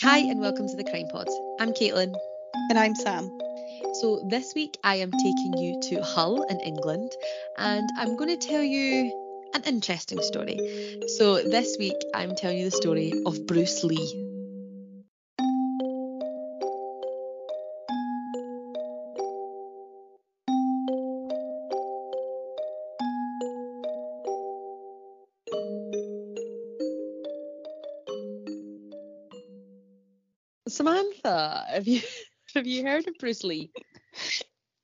Hi, 0.00 0.18
and 0.18 0.40
welcome 0.40 0.66
to 0.66 0.74
the 0.74 0.82
Crime 0.82 1.06
Pod. 1.06 1.28
I'm 1.60 1.72
Caitlin. 1.72 2.12
And 2.68 2.76
I'm 2.76 2.96
Sam. 2.96 3.30
So, 4.00 4.26
this 4.28 4.52
week 4.52 4.76
I 4.82 4.96
am 4.96 5.12
taking 5.12 5.56
you 5.56 5.80
to 5.82 6.02
Hull 6.02 6.42
in 6.42 6.58
England, 6.58 7.12
and 7.56 7.88
I'm 7.96 8.16
going 8.16 8.36
to 8.36 8.36
tell 8.36 8.62
you 8.62 9.12
an 9.54 9.62
interesting 9.62 10.20
story. 10.20 10.58
So, 11.16 11.36
this 11.36 11.76
week 11.78 11.96
I'm 12.12 12.34
telling 12.34 12.58
you 12.58 12.64
the 12.70 12.76
story 12.76 13.12
of 13.24 13.46
Bruce 13.46 13.84
Lee. 13.84 14.23
Have 31.68 31.86
you 31.86 32.00
have 32.54 32.66
you 32.66 32.84
heard 32.84 33.06
of 33.08 33.18
Bruce 33.18 33.44
Lee? 33.44 33.70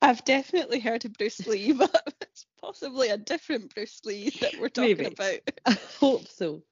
I've 0.02 0.24
definitely 0.24 0.80
heard 0.80 1.04
of 1.04 1.12
Bruce 1.14 1.46
Lee, 1.46 1.72
but 1.78 2.14
it's 2.20 2.46
possibly 2.60 3.08
a 3.08 3.18
different 3.18 3.74
Bruce 3.74 4.00
Lee 4.04 4.30
that 4.40 4.58
we're 4.58 4.68
talking 4.68 4.96
Maybe. 4.96 5.06
about. 5.06 5.40
I 5.66 5.78
hope 5.98 6.26
so. 6.28 6.62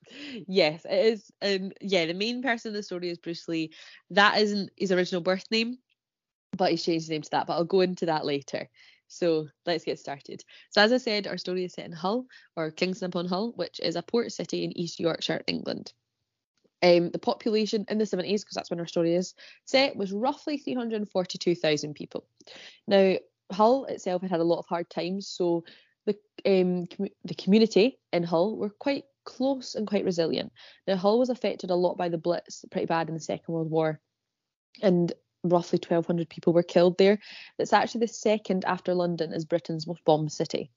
Yes, 0.47 0.85
it 0.85 1.07
is. 1.07 1.31
Um, 1.43 1.73
yeah, 1.81 2.07
the 2.07 2.15
main 2.15 2.43
person 2.43 2.71
in 2.71 2.75
the 2.75 2.83
story 2.83 3.11
is 3.11 3.19
Bruce 3.19 3.47
Lee. 3.49 3.73
That 4.11 4.39
isn't 4.39 4.71
his 4.77 4.93
original 4.93 5.21
birth 5.21 5.45
name, 5.51 5.79
but 6.57 6.71
he's 6.71 6.83
changed 6.83 7.05
his 7.05 7.11
name 7.11 7.23
to 7.23 7.31
that. 7.33 7.47
But 7.47 7.55
I'll 7.55 7.65
go 7.65 7.83
into 7.83 8.07
that 8.07 8.25
later. 8.25 8.69
So 9.09 9.49
let's 9.67 9.85
get 9.85 9.99
started. 9.99 10.45
So 10.71 10.83
as 10.83 10.93
I 10.93 10.99
said, 10.99 11.27
our 11.27 11.39
story 11.39 11.65
is 11.65 11.75
set 11.75 11.87
in 11.87 11.93
Hull 11.93 12.27
or 12.57 12.71
Kingston 12.71 13.07
upon 13.07 13.27
Hull, 13.27 13.53
which 13.57 13.81
is 13.83 13.97
a 13.97 14.03
port 14.03 14.33
city 14.33 14.65
in 14.65 14.77
East 14.77 15.01
Yorkshire, 15.01 15.43
England. 15.47 15.93
Um, 16.83 17.11
the 17.11 17.19
population 17.19 17.85
in 17.89 17.99
the 17.99 18.05
70s, 18.05 18.41
because 18.41 18.55
that's 18.55 18.71
when 18.71 18.79
our 18.79 18.87
story 18.87 19.15
is 19.15 19.35
set, 19.65 19.97
was 19.97 20.13
roughly 20.13 20.59
342,000 20.59 21.95
people. 21.95 22.25
Now, 22.87 23.17
Hull 23.51 23.87
itself 23.87 24.23
had 24.23 24.31
had 24.31 24.41
a 24.41 24.45
lot 24.45 24.59
of 24.59 24.67
hard 24.67 24.89
times, 24.91 25.27
so 25.27 25.65
the 26.07 26.13
um, 26.47 26.87
commu- 26.87 27.13
the 27.25 27.35
community 27.35 27.99
in 28.13 28.23
Hull 28.23 28.57
were 28.57 28.71
quite 28.71 29.05
close 29.25 29.75
and 29.75 29.87
quite 29.87 30.05
resilient. 30.05 30.53
Now, 30.87 30.97
Hull 30.97 31.19
was 31.19 31.31
affected 31.31 31.71
a 31.71 31.75
lot 31.75 31.97
by 31.97 32.09
the 32.09 32.19
Blitz, 32.19 32.65
pretty 32.71 32.87
bad 32.87 33.09
in 33.09 33.15
the 33.15 33.21
Second 33.21 33.55
World 33.55 33.71
War, 33.71 34.01
and 34.83 35.13
roughly 35.45 35.79
1,200 35.79 36.29
people 36.29 36.53
were 36.53 36.63
killed 36.63 36.99
there. 36.99 37.19
It's 37.59 37.73
actually 37.73 38.01
the 38.01 38.09
second 38.09 38.65
after 38.65 38.95
London 38.95 39.33
as 39.33 39.45
Britain's 39.45 39.87
most 39.87 40.05
bombed 40.05 40.33
city. 40.33 40.71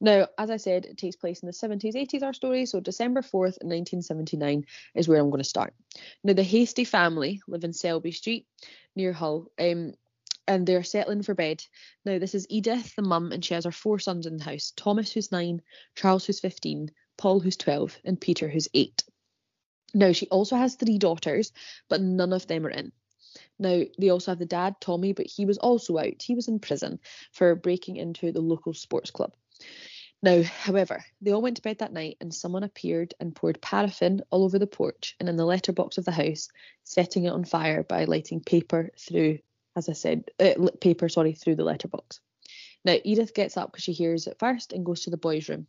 Now, 0.00 0.26
as 0.36 0.50
I 0.50 0.56
said, 0.56 0.84
it 0.84 0.98
takes 0.98 1.14
place 1.14 1.40
in 1.40 1.46
the 1.46 1.52
70s, 1.52 1.94
80s, 1.94 2.24
our 2.24 2.32
story. 2.32 2.66
So 2.66 2.80
December 2.80 3.22
4th, 3.22 3.62
1979 3.62 4.64
is 4.96 5.06
where 5.06 5.20
I'm 5.20 5.30
going 5.30 5.42
to 5.42 5.48
start. 5.48 5.74
Now, 6.24 6.32
the 6.32 6.42
Hastie 6.42 6.84
family 6.84 7.40
live 7.46 7.62
in 7.62 7.72
Selby 7.72 8.10
Street 8.10 8.46
near 8.96 9.12
Hull, 9.12 9.52
um, 9.60 9.94
and 10.48 10.66
they're 10.66 10.82
settling 10.82 11.22
for 11.22 11.34
bed. 11.34 11.64
Now, 12.04 12.18
this 12.18 12.34
is 12.34 12.48
Edith, 12.50 12.96
the 12.96 13.02
mum, 13.02 13.30
and 13.30 13.44
she 13.44 13.54
has 13.54 13.64
her 13.64 13.70
four 13.70 14.00
sons 14.00 14.26
in 14.26 14.38
the 14.38 14.44
house 14.44 14.72
Thomas, 14.76 15.12
who's 15.12 15.30
nine, 15.30 15.62
Charles, 15.94 16.26
who's 16.26 16.40
15, 16.40 16.90
Paul, 17.16 17.38
who's 17.38 17.56
12, 17.56 17.96
and 18.04 18.20
Peter, 18.20 18.48
who's 18.48 18.68
eight. 18.74 19.04
Now, 19.94 20.10
she 20.10 20.26
also 20.28 20.56
has 20.56 20.74
three 20.74 20.98
daughters, 20.98 21.52
but 21.88 22.00
none 22.00 22.32
of 22.32 22.48
them 22.48 22.66
are 22.66 22.70
in. 22.70 22.90
Now, 23.58 23.82
they 23.98 24.10
also 24.10 24.30
have 24.30 24.38
the 24.38 24.46
dad, 24.46 24.76
Tommy, 24.80 25.12
but 25.12 25.26
he 25.26 25.44
was 25.44 25.58
also 25.58 25.98
out. 25.98 26.22
He 26.22 26.34
was 26.34 26.48
in 26.48 26.58
prison 26.58 27.00
for 27.32 27.54
breaking 27.54 27.96
into 27.96 28.32
the 28.32 28.40
local 28.40 28.74
sports 28.74 29.10
club. 29.10 29.34
Now, 30.22 30.42
however, 30.42 31.04
they 31.20 31.32
all 31.32 31.42
went 31.42 31.56
to 31.56 31.62
bed 31.62 31.78
that 31.78 31.92
night 31.92 32.16
and 32.20 32.32
someone 32.32 32.62
appeared 32.62 33.14
and 33.18 33.34
poured 33.34 33.60
paraffin 33.60 34.22
all 34.30 34.44
over 34.44 34.58
the 34.58 34.68
porch 34.68 35.16
and 35.18 35.28
in 35.28 35.36
the 35.36 35.44
letterbox 35.44 35.98
of 35.98 36.04
the 36.04 36.12
house, 36.12 36.48
setting 36.84 37.24
it 37.24 37.32
on 37.32 37.44
fire 37.44 37.82
by 37.82 38.04
lighting 38.04 38.40
paper 38.40 38.90
through, 38.98 39.38
as 39.74 39.88
I 39.88 39.94
said, 39.94 40.24
uh, 40.38 40.70
paper, 40.80 41.08
sorry, 41.08 41.32
through 41.32 41.56
the 41.56 41.64
letterbox. 41.64 42.20
Now, 42.84 42.96
Edith 43.04 43.34
gets 43.34 43.56
up 43.56 43.72
because 43.72 43.84
she 43.84 43.92
hears 43.92 44.28
it 44.28 44.38
first 44.38 44.72
and 44.72 44.86
goes 44.86 45.02
to 45.02 45.10
the 45.10 45.16
boys' 45.16 45.48
room. 45.48 45.66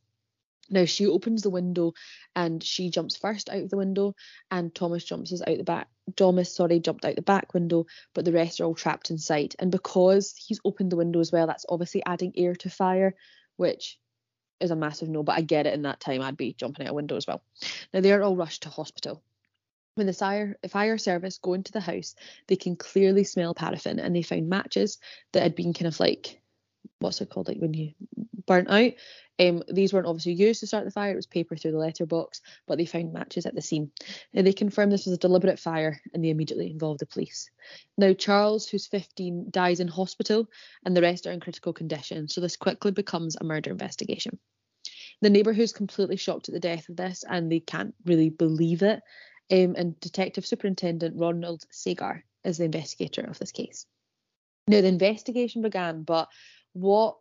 Now, 0.69 0.85
she 0.85 1.05
opens 1.05 1.41
the 1.41 1.49
window 1.49 1.93
and 2.35 2.63
she 2.63 2.89
jumps 2.89 3.17
first 3.17 3.49
out 3.49 3.63
of 3.63 3.69
the 3.69 3.77
window, 3.77 4.15
and 4.49 4.73
Thomas 4.73 5.03
jumps 5.03 5.33
out 5.41 5.57
the 5.57 5.63
back. 5.63 5.87
Thomas, 6.15 6.55
sorry, 6.55 6.79
jumped 6.79 7.05
out 7.05 7.15
the 7.15 7.21
back 7.21 7.53
window, 7.53 7.85
but 8.13 8.25
the 8.25 8.31
rest 8.31 8.59
are 8.59 8.65
all 8.65 8.75
trapped 8.75 9.09
inside. 9.11 9.55
And 9.59 9.71
because 9.71 10.33
he's 10.37 10.61
opened 10.65 10.91
the 10.91 10.97
window 10.97 11.19
as 11.19 11.31
well, 11.31 11.47
that's 11.47 11.65
obviously 11.69 12.03
adding 12.05 12.33
air 12.35 12.55
to 12.55 12.69
fire, 12.69 13.15
which 13.57 13.99
is 14.59 14.71
a 14.71 14.75
massive 14.75 15.09
no, 15.09 15.23
but 15.23 15.37
I 15.37 15.41
get 15.41 15.67
it 15.67 15.73
in 15.73 15.83
that 15.83 15.99
time 15.99 16.21
I'd 16.21 16.37
be 16.37 16.53
jumping 16.53 16.85
out 16.87 16.91
a 16.91 16.95
window 16.95 17.17
as 17.17 17.27
well. 17.27 17.43
Now 17.93 17.99
they 17.99 18.11
are 18.13 18.23
all 18.23 18.35
rushed 18.35 18.63
to 18.63 18.69
hospital. 18.69 19.21
When 19.95 20.07
the 20.07 20.13
fire, 20.13 20.57
fire 20.69 20.97
service 20.97 21.37
go 21.37 21.53
into 21.53 21.71
the 21.71 21.79
house, 21.79 22.15
they 22.47 22.55
can 22.55 22.75
clearly 22.75 23.25
smell 23.25 23.53
paraffin 23.53 23.99
and 23.99 24.15
they 24.15 24.23
found 24.23 24.49
matches 24.49 24.97
that 25.33 25.43
had 25.43 25.55
been 25.55 25.73
kind 25.73 25.87
of 25.87 25.99
like 25.99 26.41
what's 26.99 27.21
it 27.21 27.29
called 27.29 27.47
like 27.47 27.59
when 27.59 27.73
you 27.73 27.93
burnt 28.45 28.69
out. 28.69 28.93
Um, 29.39 29.63
these 29.67 29.93
weren't 29.93 30.05
obviously 30.05 30.33
used 30.33 30.59
to 30.59 30.67
start 30.67 30.85
the 30.85 30.91
fire, 30.91 31.11
it 31.11 31.15
was 31.15 31.25
paper 31.25 31.55
through 31.55 31.71
the 31.71 31.77
letterbox, 31.77 32.41
but 32.67 32.77
they 32.77 32.85
found 32.85 33.13
matches 33.13 33.45
at 33.45 33.55
the 33.55 33.61
scene. 33.61 33.91
Now, 34.31 34.43
they 34.43 34.53
confirmed 34.53 34.91
this 34.91 35.05
was 35.05 35.15
a 35.15 35.19
deliberate 35.19 35.59
fire 35.59 35.99
and 36.13 36.23
they 36.23 36.29
immediately 36.29 36.69
involved 36.69 36.99
the 36.99 37.07
police. 37.07 37.49
Now, 37.97 38.13
Charles, 38.13 38.67
who's 38.67 38.85
15, 38.85 39.47
dies 39.49 39.79
in 39.79 39.87
hospital 39.87 40.47
and 40.85 40.95
the 40.95 41.01
rest 41.01 41.25
are 41.25 41.31
in 41.31 41.39
critical 41.39 41.73
condition, 41.73 42.27
so 42.27 42.41
this 42.41 42.55
quickly 42.55 42.91
becomes 42.91 43.35
a 43.35 43.43
murder 43.43 43.71
investigation. 43.71 44.37
The 45.21 45.31
neighbourhood's 45.31 45.73
completely 45.73 46.17
shocked 46.17 46.49
at 46.49 46.53
the 46.53 46.59
death 46.59 46.89
of 46.89 46.97
this 46.97 47.23
and 47.27 47.51
they 47.51 47.59
can't 47.59 47.95
really 48.05 48.29
believe 48.29 48.83
it. 48.83 49.01
Um, 49.51 49.75
and 49.75 49.99
Detective 49.99 50.45
Superintendent 50.45 51.19
Ronald 51.19 51.65
Sagar 51.71 52.23
is 52.43 52.57
the 52.57 52.65
investigator 52.65 53.21
of 53.21 53.39
this 53.39 53.51
case. 53.51 53.85
Now, 54.67 54.81
the 54.81 54.87
investigation 54.87 55.61
began, 55.61 56.03
but 56.03 56.29
what 56.73 57.17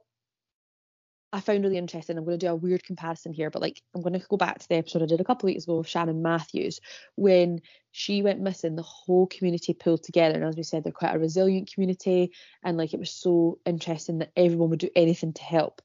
I 1.34 1.40
found 1.40 1.64
really 1.64 1.78
interesting, 1.78 2.18
I'm 2.18 2.24
going 2.24 2.38
to 2.38 2.46
do 2.46 2.50
a 2.50 2.54
weird 2.54 2.84
comparison 2.84 3.32
here, 3.32 3.48
but 3.48 3.62
like 3.62 3.80
I'm 3.94 4.02
going 4.02 4.18
to 4.18 4.26
go 4.28 4.36
back 4.36 4.58
to 4.58 4.68
the 4.68 4.74
episode 4.74 5.02
I 5.02 5.06
did 5.06 5.20
a 5.20 5.24
couple 5.24 5.48
of 5.48 5.54
weeks 5.54 5.64
ago 5.64 5.78
with 5.78 5.88
Shannon 5.88 6.20
Matthews 6.20 6.78
when 7.16 7.62
she 7.90 8.22
went 8.22 8.40
missing, 8.40 8.76
the 8.76 8.82
whole 8.82 9.26
community 9.26 9.72
pulled 9.72 10.02
together. 10.02 10.34
And 10.34 10.44
as 10.44 10.56
we 10.56 10.62
said, 10.62 10.84
they're 10.84 10.92
quite 10.92 11.14
a 11.14 11.18
resilient 11.18 11.72
community, 11.72 12.32
and 12.62 12.76
like 12.76 12.92
it 12.92 13.00
was 13.00 13.10
so 13.10 13.58
interesting 13.64 14.18
that 14.18 14.32
everyone 14.36 14.68
would 14.70 14.78
do 14.78 14.90
anything 14.94 15.32
to 15.32 15.42
help. 15.42 15.80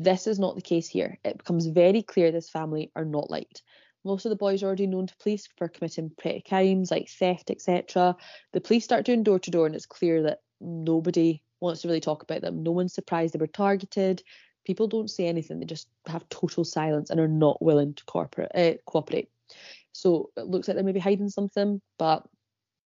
This 0.00 0.26
is 0.26 0.40
not 0.40 0.56
the 0.56 0.62
case 0.62 0.88
here. 0.88 1.18
It 1.24 1.38
becomes 1.38 1.66
very 1.66 2.02
clear 2.02 2.32
this 2.32 2.50
family 2.50 2.90
are 2.96 3.04
not 3.04 3.30
liked. 3.30 3.62
Most 4.04 4.24
of 4.24 4.30
the 4.30 4.36
boys 4.36 4.62
are 4.62 4.66
already 4.66 4.86
known 4.86 5.06
to 5.06 5.16
police 5.18 5.46
for 5.56 5.68
committing 5.68 6.10
petty 6.20 6.42
crimes 6.48 6.90
like 6.90 7.08
theft, 7.08 7.50
etc. 7.50 8.16
The 8.52 8.60
police 8.60 8.82
start 8.82 9.04
doing 9.04 9.22
door 9.22 9.38
to 9.38 9.50
door, 9.50 9.66
and 9.66 9.74
it's 9.74 9.86
clear 9.86 10.22
that 10.22 10.38
nobody 10.60 11.42
wants 11.60 11.82
to 11.82 11.88
really 11.88 12.00
talk 12.00 12.22
about 12.22 12.42
them. 12.42 12.62
No 12.62 12.70
one's 12.70 12.94
surprised 12.94 13.34
they 13.34 13.38
were 13.38 13.46
targeted. 13.46 14.22
People 14.64 14.88
don't 14.88 15.10
say 15.10 15.26
anything. 15.26 15.60
They 15.60 15.66
just 15.66 15.88
have 16.06 16.28
total 16.28 16.64
silence 16.64 17.10
and 17.10 17.20
are 17.20 17.28
not 17.28 17.62
willing 17.62 17.94
to 17.94 18.04
corporate, 18.04 18.52
uh, 18.54 18.74
cooperate. 18.86 19.30
So 19.92 20.30
it 20.36 20.46
looks 20.46 20.68
like 20.68 20.76
they're 20.76 20.84
maybe 20.84 21.00
hiding 21.00 21.28
something, 21.28 21.80
but 21.98 22.26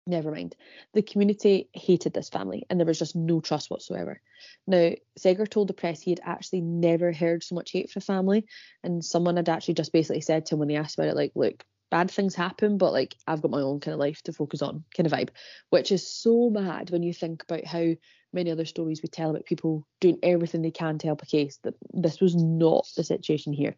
never 0.06 0.30
mind. 0.30 0.56
The 0.94 1.02
community 1.02 1.68
hated 1.72 2.12
this 2.12 2.28
family 2.28 2.66
and 2.68 2.78
there 2.78 2.86
was 2.86 2.98
just 2.98 3.14
no 3.14 3.40
trust 3.40 3.70
whatsoever. 3.70 4.20
Now, 4.66 4.92
Sagar 5.16 5.46
told 5.46 5.68
the 5.68 5.74
press 5.74 6.00
he 6.00 6.10
had 6.10 6.20
actually 6.24 6.62
never 6.62 7.12
heard 7.12 7.42
so 7.42 7.54
much 7.54 7.70
hate 7.70 7.90
for 7.90 8.00
the 8.00 8.04
family, 8.04 8.46
and 8.82 9.04
someone 9.04 9.36
had 9.36 9.48
actually 9.48 9.74
just 9.74 9.92
basically 9.92 10.22
said 10.22 10.46
to 10.46 10.54
him 10.54 10.58
when 10.58 10.68
they 10.68 10.76
asked 10.76 10.98
about 10.98 11.08
it, 11.08 11.16
like, 11.16 11.32
look, 11.34 11.64
bad 11.90 12.10
things 12.10 12.34
happen, 12.34 12.78
but 12.78 12.92
like 12.92 13.16
I've 13.26 13.42
got 13.42 13.50
my 13.50 13.60
own 13.60 13.80
kind 13.80 13.92
of 13.94 14.00
life 14.00 14.22
to 14.22 14.32
focus 14.32 14.62
on, 14.62 14.84
kind 14.96 15.06
of 15.06 15.12
vibe, 15.12 15.30
which 15.70 15.92
is 15.92 16.06
so 16.06 16.50
mad 16.50 16.90
when 16.90 17.02
you 17.02 17.12
think 17.12 17.42
about 17.42 17.64
how 17.64 17.94
many 18.32 18.50
other 18.50 18.64
stories 18.64 19.02
we 19.02 19.08
tell 19.08 19.30
about 19.30 19.44
people 19.44 19.86
doing 20.00 20.18
everything 20.22 20.62
they 20.62 20.70
can 20.70 20.98
to 20.98 21.06
help 21.06 21.22
a 21.22 21.26
case. 21.26 21.58
That 21.64 21.74
this 21.92 22.20
was 22.20 22.34
not 22.34 22.86
the 22.96 23.04
situation 23.04 23.52
here. 23.52 23.76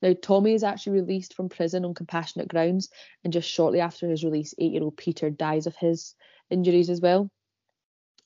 Now, 0.00 0.14
Tommy 0.20 0.54
is 0.54 0.64
actually 0.64 1.00
released 1.00 1.34
from 1.34 1.48
prison 1.48 1.84
on 1.84 1.94
compassionate 1.94 2.48
grounds, 2.48 2.90
and 3.22 3.32
just 3.32 3.48
shortly 3.48 3.80
after 3.80 4.08
his 4.08 4.24
release, 4.24 4.54
eight 4.58 4.72
year 4.72 4.82
old 4.82 4.96
Peter 4.96 5.30
dies 5.30 5.66
of 5.66 5.76
his 5.76 6.14
injuries 6.50 6.90
as 6.90 7.00
well. 7.00 7.30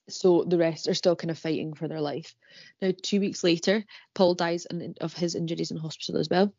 So 0.08 0.44
the 0.44 0.56
rest 0.56 0.88
are 0.88 0.94
still 0.94 1.16
kind 1.16 1.30
of 1.30 1.38
fighting 1.38 1.74
for 1.74 1.88
their 1.88 2.00
life. 2.00 2.34
Now, 2.80 2.92
two 3.02 3.20
weeks 3.20 3.42
later, 3.42 3.84
Paul 4.14 4.34
dies 4.34 4.66
of 5.00 5.14
his 5.14 5.34
injuries 5.34 5.70
in 5.70 5.76
hospital 5.76 6.20
as 6.20 6.28
well. 6.30 6.54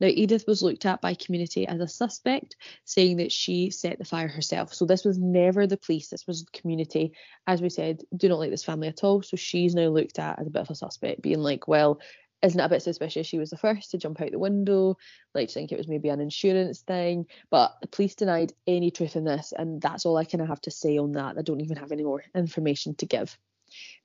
Now, 0.00 0.08
Edith 0.08 0.44
was 0.46 0.62
looked 0.62 0.84
at 0.86 1.00
by 1.00 1.14
community 1.14 1.66
as 1.66 1.80
a 1.80 1.88
suspect, 1.88 2.56
saying 2.84 3.16
that 3.18 3.32
she 3.32 3.70
set 3.70 3.98
the 3.98 4.04
fire 4.04 4.28
herself. 4.28 4.74
So 4.74 4.84
this 4.84 5.04
was 5.04 5.18
never 5.18 5.66
the 5.66 5.76
police, 5.76 6.08
this 6.08 6.26
was 6.26 6.44
the 6.44 6.58
community. 6.58 7.12
As 7.46 7.62
we 7.62 7.70
said, 7.70 8.02
do 8.16 8.28
not 8.28 8.38
like 8.38 8.50
this 8.50 8.64
family 8.64 8.88
at 8.88 9.04
all. 9.04 9.22
So 9.22 9.36
she's 9.36 9.74
now 9.74 9.88
looked 9.88 10.18
at 10.18 10.38
as 10.38 10.46
a 10.46 10.50
bit 10.50 10.62
of 10.62 10.70
a 10.70 10.74
suspect, 10.74 11.22
being 11.22 11.40
like, 11.40 11.66
well, 11.66 12.00
isn't 12.42 12.60
it 12.60 12.62
a 12.62 12.68
bit 12.68 12.82
suspicious 12.82 13.26
she 13.26 13.38
was 13.38 13.50
the 13.50 13.56
first 13.56 13.90
to 13.90 13.98
jump 13.98 14.20
out 14.20 14.30
the 14.30 14.38
window? 14.38 14.98
Like, 15.34 15.48
to 15.48 15.54
think 15.54 15.72
it 15.72 15.78
was 15.78 15.88
maybe 15.88 16.10
an 16.10 16.20
insurance 16.20 16.80
thing. 16.80 17.26
But 17.50 17.76
the 17.80 17.88
police 17.88 18.14
denied 18.14 18.52
any 18.66 18.90
truth 18.90 19.16
in 19.16 19.24
this, 19.24 19.52
and 19.56 19.80
that's 19.80 20.04
all 20.04 20.16
I 20.16 20.24
kind 20.24 20.42
of 20.42 20.48
have 20.48 20.60
to 20.62 20.70
say 20.70 20.98
on 20.98 21.12
that. 21.12 21.38
I 21.38 21.42
don't 21.42 21.62
even 21.62 21.78
have 21.78 21.92
any 21.92 22.04
more 22.04 22.22
information 22.34 22.94
to 22.96 23.06
give. 23.06 23.36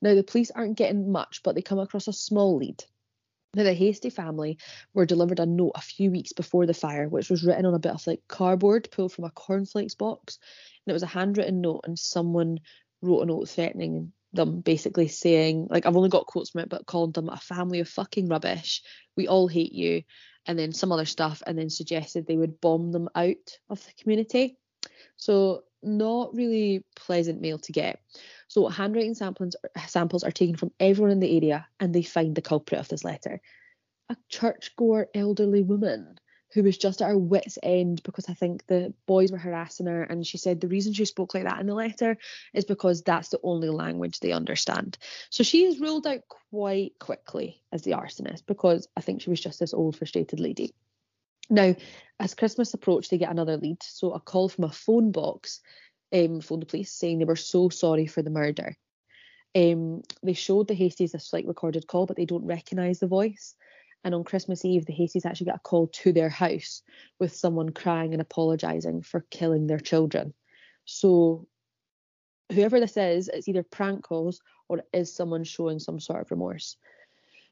Now, 0.02 0.16
the 0.16 0.24
police 0.24 0.52
aren't 0.52 0.78
getting 0.78 1.12
much, 1.12 1.44
but 1.44 1.56
they 1.56 1.62
come 1.62 1.80
across 1.80 2.08
a 2.08 2.14
small 2.14 2.58
lead. 2.58 2.84
Now, 3.54 3.64
the 3.64 3.74
Hastie 3.74 4.10
family 4.10 4.58
were 4.94 5.06
delivered 5.06 5.40
a 5.40 5.46
note 5.46 5.74
a 5.76 5.82
few 5.82 6.10
weeks 6.10 6.32
before 6.32 6.66
the 6.66 6.74
fire, 6.74 7.10
which 7.10 7.30
was 7.30 7.44
written 7.44 7.66
on 7.66 7.74
a 7.74 7.80
bit 7.80 7.92
of 7.92 8.08
like 8.08 8.22
cardboard 8.30 8.90
pulled 8.92 9.12
from 9.12 9.26
a 9.26 9.32
cornflakes 9.32 9.96
box. 9.96 10.40
And 10.86 10.92
it 10.92 10.94
was 10.94 11.04
a 11.04 11.08
handwritten 11.08 11.60
note, 11.60 11.82
and 11.84 12.00
someone 12.00 12.60
wrote 13.02 13.22
a 13.22 13.26
note 13.26 13.50
threatening 13.50 14.14
them, 14.32 14.62
basically 14.62 15.10
saying, 15.10 15.68
like, 15.70 15.86
I've 15.86 15.98
only 15.98 16.10
got 16.10 16.28
quotes 16.28 16.52
from 16.52 16.62
it, 16.62 16.70
but 16.70 16.86
called 16.86 17.14
them 17.14 17.28
a 17.28 17.38
family 17.38 17.82
of 17.82 17.90
fucking 17.90 18.30
rubbish. 18.30 18.84
We 19.18 19.28
all 19.28 19.50
hate 19.50 19.74
you. 19.74 20.04
And 20.46 20.58
then 20.58 20.72
some 20.72 20.92
other 20.94 21.06
stuff, 21.06 21.44
and 21.46 21.58
then 21.58 21.70
suggested 21.70 22.26
they 22.26 22.38
would 22.38 22.62
bomb 22.62 22.92
them 22.94 23.10
out 23.14 23.60
of 23.70 23.86
the 23.86 23.92
community. 24.02 24.58
So, 25.18 25.64
not 25.84 26.34
really 26.36 26.84
pleasant 26.96 27.42
mail 27.42 27.60
to 27.60 27.72
get. 27.72 28.00
So 28.48 28.68
handwriting 28.68 29.16
samples 29.16 29.56
samples 29.88 30.24
are 30.24 30.32
taken 30.32 30.56
from 30.56 30.72
everyone 30.80 31.12
in 31.12 31.20
the 31.20 31.36
area 31.36 31.68
and 31.80 31.94
they 31.94 32.04
find 32.04 32.36
the 32.36 32.42
culprit 32.42 32.80
of 32.80 32.88
this 32.88 33.04
letter. 33.04 33.42
A 34.10 34.18
churchgoer 34.30 35.08
elderly 35.14 35.64
woman 35.64 36.18
who 36.54 36.64
was 36.64 36.78
just 36.78 37.02
at 37.02 37.08
her 37.08 37.18
wits' 37.18 37.58
end 37.64 38.04
because 38.04 38.28
I 38.28 38.34
think 38.34 38.68
the 38.68 38.94
boys 39.06 39.32
were 39.32 39.38
harassing 39.38 39.86
her 39.86 40.04
and 40.04 40.28
she 40.28 40.38
said 40.38 40.60
the 40.60 40.68
reason 40.68 40.94
she 40.94 41.06
spoke 41.06 41.34
like 41.34 41.46
that 41.46 41.60
in 41.62 41.68
the 41.68 41.74
letter 41.74 42.18
is 42.54 42.66
because 42.66 43.04
that's 43.04 43.30
the 43.30 43.40
only 43.44 43.70
language 43.70 44.20
they 44.20 44.34
understand. 44.34 44.98
So 45.30 45.44
she 45.44 45.64
is 45.64 45.80
ruled 45.80 46.06
out 46.06 46.22
quite 46.52 46.94
quickly 47.00 47.62
as 47.72 47.84
the 47.84 47.92
arsonist 47.92 48.46
because 48.48 48.88
I 48.98 49.02
think 49.02 49.22
she 49.22 49.30
was 49.30 49.40
just 49.40 49.60
this 49.60 49.74
old 49.74 49.96
frustrated 49.96 50.40
lady. 50.40 50.74
Now, 51.52 51.76
as 52.18 52.34
Christmas 52.34 52.74
approached, 52.74 53.12
they 53.12 53.18
get 53.18 53.30
another 53.30 53.58
lead. 53.58 53.84
So 53.84 54.14
a 54.14 54.20
call 54.20 54.48
from 54.48 54.64
a 54.64 54.72
phone 54.72 55.12
box 55.12 55.60
um, 56.14 56.40
phoned 56.40 56.62
the 56.62 56.66
police 56.66 56.92
saying 56.92 57.20
they 57.20 57.26
were 57.26 57.36
so 57.36 57.70
sorry 57.70 58.08
for 58.08 58.22
the 58.22 58.30
murder. 58.30 58.78
Um, 59.54 60.02
they 60.24 60.34
showed 60.34 60.70
the 60.70 60.76
Hasties 60.76 61.14
a 61.14 61.20
slight 61.20 61.46
recorded 61.46 61.88
call, 61.88 62.06
but 62.06 62.16
they 62.16 62.26
don't 62.26 62.46
recognise 62.46 63.00
the 63.00 63.08
voice. 63.08 63.54
And 64.04 64.16
on 64.16 64.24
Christmas 64.24 64.64
Eve, 64.64 64.86
the 64.86 64.94
Hasties 64.94 65.26
actually 65.26 65.48
got 65.48 65.58
a 65.58 65.60
call 65.60 65.88
to 65.88 66.14
their 66.14 66.30
house 66.30 66.82
with 67.20 67.36
someone 67.36 67.70
crying 67.70 68.14
and 68.14 68.22
apologising 68.22 69.04
for 69.04 69.26
killing 69.30 69.68
their 69.68 69.80
children. 69.80 70.34
So, 70.86 71.48
whoever 72.52 72.80
this 72.80 72.98
is, 72.98 73.28
it's 73.28 73.48
either 73.48 73.64
prank 73.64 74.04
calls 74.04 74.42
or 74.70 74.84
is 74.94 75.14
someone 75.14 75.44
showing 75.44 75.80
some 75.80 76.00
sort 76.00 76.22
of 76.22 76.32
remorse. 76.32 76.78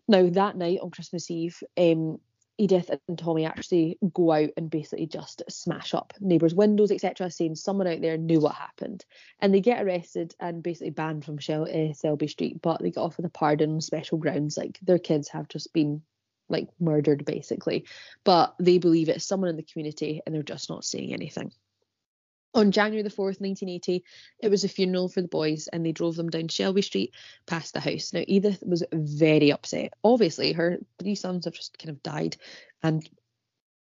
Now, 0.07 0.27
that 0.29 0.57
night 0.57 0.79
on 0.81 0.89
Christmas 0.89 1.29
Eve, 1.29 1.61
um, 1.77 2.19
Edith 2.59 2.91
and 3.07 3.17
Tommy 3.17 3.45
actually 3.45 3.97
go 4.13 4.33
out 4.33 4.49
and 4.57 4.69
basically 4.69 5.07
just 5.07 5.41
smash 5.49 5.93
up 5.93 6.13
neighbours' 6.19 6.53
windows, 6.53 6.91
etc., 6.91 7.31
saying 7.31 7.55
someone 7.55 7.87
out 7.87 8.01
there 8.01 8.17
knew 8.17 8.41
what 8.41 8.53
happened. 8.53 9.05
And 9.39 9.53
they 9.53 9.61
get 9.61 9.81
arrested 9.81 10.35
and 10.39 10.61
basically 10.61 10.89
banned 10.89 11.23
from 11.23 11.37
Shel- 11.37 11.69
uh, 11.69 11.93
Selby 11.93 12.27
Street, 12.27 12.61
but 12.61 12.81
they 12.81 12.91
get 12.91 12.99
off 12.99 13.15
with 13.15 13.25
a 13.25 13.29
pardon 13.29 13.75
on 13.75 13.81
special 13.81 14.17
grounds. 14.17 14.57
Like 14.57 14.77
their 14.81 14.99
kids 14.99 15.29
have 15.29 15.47
just 15.47 15.71
been 15.73 16.01
like 16.49 16.67
murdered, 16.79 17.23
basically. 17.23 17.85
But 18.25 18.55
they 18.59 18.77
believe 18.77 19.07
it's 19.07 19.25
someone 19.25 19.49
in 19.49 19.55
the 19.55 19.63
community 19.63 20.21
and 20.25 20.35
they're 20.35 20.43
just 20.43 20.69
not 20.69 20.83
saying 20.83 21.13
anything. 21.13 21.53
On 22.55 22.71
January 22.71 23.03
the 23.03 23.09
4th, 23.09 23.39
1980, 23.39 24.03
it 24.39 24.49
was 24.49 24.63
a 24.63 24.69
funeral 24.69 25.07
for 25.07 25.21
the 25.21 25.27
boys 25.27 25.67
and 25.67 25.85
they 25.85 25.91
drove 25.91 26.15
them 26.15 26.29
down 26.29 26.47
Shelby 26.47 26.81
Street 26.81 27.13
past 27.45 27.73
the 27.73 27.79
house. 27.79 28.11
Now, 28.11 28.23
Edith 28.27 28.63
was 28.65 28.83
very 28.91 29.51
upset. 29.51 29.93
Obviously, 30.03 30.53
her 30.53 30.79
three 30.97 31.15
sons 31.15 31.45
have 31.45 31.53
just 31.53 31.77
kind 31.77 31.91
of 31.91 32.01
died 32.01 32.37
and 32.81 33.07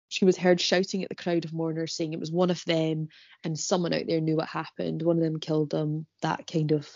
she 0.09 0.25
was 0.25 0.37
heard 0.37 0.59
shouting 0.59 1.03
at 1.03 1.09
the 1.09 1.15
crowd 1.15 1.45
of 1.45 1.53
mourners 1.53 1.93
saying 1.93 2.11
it 2.11 2.19
was 2.19 2.31
one 2.31 2.51
of 2.51 2.63
them 2.65 3.07
and 3.45 3.57
someone 3.57 3.93
out 3.93 4.07
there 4.07 4.19
knew 4.19 4.35
what 4.35 4.49
happened. 4.49 5.01
One 5.01 5.17
of 5.17 5.23
them 5.23 5.39
killed 5.39 5.69
them. 5.69 6.05
That 6.21 6.45
kind 6.51 6.73
of, 6.73 6.87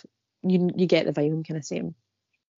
you, 0.43 0.69
you 0.75 0.85
get 0.85 1.05
the 1.05 1.13
vibe 1.13 1.31
I'm 1.31 1.43
kind 1.43 1.57
of 1.57 1.63
saying. 1.63 1.95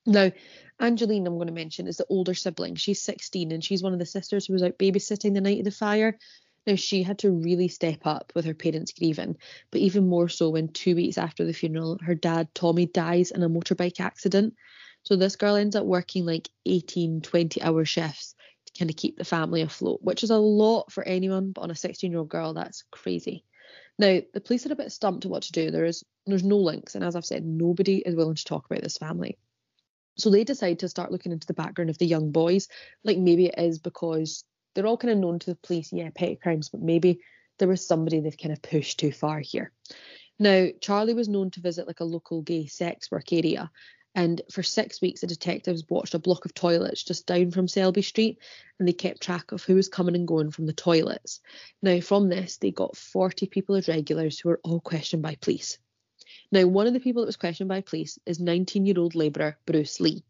Now, 0.07 0.31
Angeline, 0.79 1.27
I'm 1.27 1.35
going 1.35 1.47
to 1.47 1.53
mention, 1.53 1.87
is 1.87 1.97
the 1.97 2.07
older 2.09 2.33
sibling. 2.33 2.75
She's 2.75 3.01
16 3.03 3.51
and 3.51 3.63
she's 3.63 3.83
one 3.83 3.93
of 3.93 3.99
the 3.99 4.05
sisters 4.05 4.47
who 4.47 4.53
was 4.53 4.63
out 4.63 4.79
babysitting 4.79 5.35
the 5.35 5.41
night 5.41 5.59
of 5.59 5.65
the 5.65 5.71
fire. 5.71 6.17
Now, 6.67 6.75
she 6.75 7.01
had 7.01 7.19
to 7.19 7.31
really 7.31 7.69
step 7.69 8.05
up 8.05 8.33
with 8.35 8.43
her 8.43 8.53
parents 8.53 8.91
grieving, 8.91 9.37
but 9.71 9.79
even 9.79 10.09
more 10.09 10.27
so 10.27 10.49
when 10.49 10.67
two 10.67 10.97
weeks 10.97 11.17
after 11.17 11.45
the 11.45 11.53
funeral, 11.53 11.97
her 12.03 12.13
dad, 12.13 12.53
Tommy, 12.53 12.85
dies 12.85 13.31
in 13.31 13.41
a 13.41 13.49
motorbike 13.49 14.01
accident. 14.01 14.53
So 15.03 15.15
this 15.15 15.37
girl 15.37 15.55
ends 15.55 15.77
up 15.77 15.85
working 15.85 16.25
like 16.25 16.49
18, 16.65 17.21
20 17.21 17.61
hour 17.61 17.85
shifts 17.85 18.35
to 18.65 18.73
kind 18.77 18.91
of 18.91 18.97
keep 18.97 19.17
the 19.17 19.23
family 19.23 19.61
afloat, 19.61 20.01
which 20.03 20.23
is 20.25 20.29
a 20.29 20.37
lot 20.37 20.91
for 20.91 21.05
anyone, 21.05 21.53
but 21.53 21.61
on 21.61 21.71
a 21.71 21.75
16 21.75 22.11
year 22.11 22.19
old 22.19 22.27
girl, 22.27 22.53
that's 22.53 22.83
crazy. 22.91 23.45
Now, 23.97 24.19
the 24.33 24.41
police 24.41 24.65
are 24.67 24.73
a 24.73 24.75
bit 24.75 24.91
stumped 24.91 25.23
at 25.23 25.31
what 25.31 25.43
to 25.43 25.53
do. 25.53 25.71
There 25.71 25.85
is 25.85 26.03
there's 26.25 26.43
no 26.43 26.57
links, 26.57 26.95
and 26.95 27.03
as 27.03 27.15
I've 27.15 27.25
said, 27.25 27.45
nobody 27.45 27.99
is 27.99 28.13
willing 28.13 28.35
to 28.35 28.43
talk 28.43 28.65
about 28.65 28.83
this 28.83 28.97
family. 28.97 29.37
So 30.17 30.29
they 30.29 30.43
decide 30.43 30.79
to 30.79 30.89
start 30.89 31.13
looking 31.13 31.31
into 31.31 31.47
the 31.47 31.53
background 31.53 31.89
of 31.89 31.97
the 31.97 32.05
young 32.05 32.31
boys. 32.31 32.67
Like 33.05 33.17
maybe 33.17 33.45
it 33.45 33.55
is 33.57 33.79
because 33.79 34.43
they're 34.77 34.85
all 34.85 34.95
kind 34.95 35.11
of 35.11 35.17
known 35.17 35.39
to 35.39 35.49
the 35.49 35.55
police, 35.55 35.91
yeah, 35.91 36.11
petty 36.13 36.35
crimes, 36.35 36.69
but 36.69 36.83
maybe 36.83 37.19
there 37.57 37.67
was 37.67 37.87
somebody 37.87 38.19
they've 38.19 38.37
kind 38.37 38.53
of 38.53 38.61
pushed 38.61 38.99
too 38.99 39.11
far 39.11 39.39
here. 39.39 39.71
Now, 40.37 40.67
Charlie 40.81 41.15
was 41.15 41.27
known 41.27 41.49
to 41.51 41.61
visit 41.61 41.87
like 41.87 41.99
a 41.99 42.05
local 42.05 42.43
gay 42.43 42.67
sex 42.67 43.09
work 43.09 43.33
area, 43.33 43.71
and 44.13 44.39
for 44.51 44.61
six 44.61 45.01
weeks, 45.01 45.21
the 45.21 45.27
detectives 45.27 45.83
watched 45.89 46.13
a 46.13 46.19
block 46.19 46.45
of 46.45 46.53
toilets 46.53 47.03
just 47.03 47.25
down 47.25 47.49
from 47.49 47.67
Selby 47.67 48.03
Street, 48.03 48.37
and 48.77 48.87
they 48.87 48.93
kept 48.93 49.19
track 49.19 49.51
of 49.51 49.63
who 49.63 49.73
was 49.73 49.89
coming 49.89 50.13
and 50.13 50.27
going 50.27 50.51
from 50.51 50.67
the 50.67 50.73
toilets. 50.73 51.39
Now, 51.81 51.99
from 51.99 52.29
this, 52.29 52.57
they 52.57 52.69
got 52.69 52.95
40 52.95 53.47
people 53.47 53.73
as 53.73 53.87
regulars 53.87 54.37
who 54.37 54.49
were 54.49 54.61
all 54.63 54.79
questioned 54.79 55.23
by 55.23 55.37
police. 55.41 55.79
Now, 56.51 56.67
one 56.67 56.85
of 56.85 56.93
the 56.93 56.99
people 56.99 57.23
that 57.23 57.27
was 57.27 57.35
questioned 57.35 57.67
by 57.67 57.81
police 57.81 58.19
is 58.27 58.39
19 58.39 58.85
year 58.85 58.99
old 58.99 59.15
labourer 59.15 59.57
Bruce 59.65 59.99
Lee. 59.99 60.23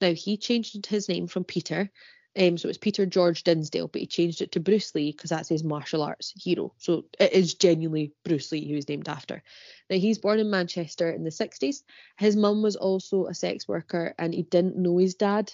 Now, 0.00 0.14
he 0.14 0.38
changed 0.38 0.86
his 0.86 1.10
name 1.10 1.26
from 1.26 1.44
Peter 1.44 1.90
um, 2.38 2.56
so 2.56 2.68
it's 2.68 2.78
Peter 2.78 3.04
George 3.04 3.42
Dinsdale, 3.42 3.88
but 3.88 4.00
he 4.00 4.06
changed 4.06 4.40
it 4.40 4.52
to 4.52 4.60
Bruce 4.60 4.94
Lee 4.94 5.12
because 5.12 5.30
that's 5.30 5.48
his 5.48 5.64
martial 5.64 6.02
arts 6.02 6.32
hero. 6.36 6.72
So 6.78 7.04
it 7.20 7.32
is 7.32 7.54
genuinely 7.54 8.12
Bruce 8.24 8.50
Lee 8.52 8.64
he 8.64 8.74
was 8.74 8.88
named 8.88 9.08
after. 9.08 9.42
Now 9.90 9.96
he's 9.96 10.18
born 10.18 10.38
in 10.38 10.50
Manchester 10.50 11.10
in 11.10 11.24
the 11.24 11.30
60s. 11.30 11.82
His 12.16 12.36
mum 12.36 12.62
was 12.62 12.76
also 12.76 13.26
a 13.26 13.34
sex 13.34 13.68
worker 13.68 14.14
and 14.18 14.32
he 14.32 14.42
didn't 14.42 14.76
know 14.76 14.96
his 14.98 15.14
dad 15.14 15.52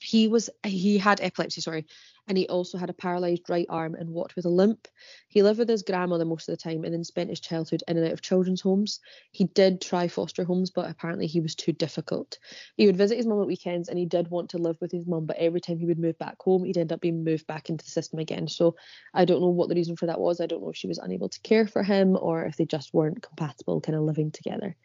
he 0.00 0.28
was 0.28 0.48
he 0.64 0.98
had 0.98 1.20
epilepsy 1.20 1.60
sorry 1.60 1.86
and 2.30 2.38
he 2.38 2.46
also 2.46 2.78
had 2.78 2.88
a 2.88 2.94
paralyzed 2.94 3.50
right 3.50 3.66
arm 3.68 3.96
and 3.96 4.08
walked 4.08 4.36
with 4.36 4.44
a 4.44 4.48
limp. 4.48 4.86
He 5.26 5.42
lived 5.42 5.58
with 5.58 5.68
his 5.68 5.82
grandmother 5.82 6.24
most 6.24 6.48
of 6.48 6.52
the 6.56 6.62
time 6.62 6.84
and 6.84 6.94
then 6.94 7.02
spent 7.02 7.28
his 7.28 7.40
childhood 7.40 7.82
in 7.88 7.96
and 7.96 8.06
out 8.06 8.12
of 8.12 8.22
children's 8.22 8.60
homes. 8.60 9.00
He 9.32 9.46
did 9.46 9.80
try 9.80 10.06
foster 10.06 10.44
homes 10.44 10.70
but 10.70 10.88
apparently 10.88 11.26
he 11.26 11.40
was 11.40 11.56
too 11.56 11.72
difficult. 11.72 12.38
He 12.76 12.86
would 12.86 12.96
visit 12.96 13.16
his 13.16 13.26
mum 13.26 13.40
at 13.40 13.48
weekends 13.48 13.88
and 13.88 13.98
he 13.98 14.06
did 14.06 14.30
want 14.30 14.50
to 14.50 14.58
live 14.58 14.76
with 14.80 14.92
his 14.92 15.08
mum 15.08 15.26
but 15.26 15.38
every 15.38 15.60
time 15.60 15.80
he 15.80 15.86
would 15.86 15.98
move 15.98 16.18
back 16.18 16.36
home 16.40 16.62
he'd 16.62 16.78
end 16.78 16.92
up 16.92 17.00
being 17.00 17.24
moved 17.24 17.48
back 17.48 17.68
into 17.68 17.84
the 17.84 17.90
system 17.90 18.20
again. 18.20 18.46
So 18.46 18.76
i 19.12 19.24
don't 19.24 19.40
know 19.40 19.48
what 19.48 19.68
the 19.68 19.74
reason 19.74 19.96
for 19.96 20.06
that 20.06 20.20
was. 20.20 20.40
I 20.40 20.46
don't 20.46 20.62
know 20.62 20.70
if 20.70 20.76
she 20.76 20.86
was 20.86 20.98
unable 20.98 21.30
to 21.30 21.40
care 21.40 21.66
for 21.66 21.82
him 21.82 22.16
or 22.16 22.44
if 22.44 22.56
they 22.56 22.64
just 22.64 22.94
weren't 22.94 23.24
compatible 23.24 23.80
kind 23.80 23.98
of 23.98 24.04
living 24.04 24.30
together 24.30 24.76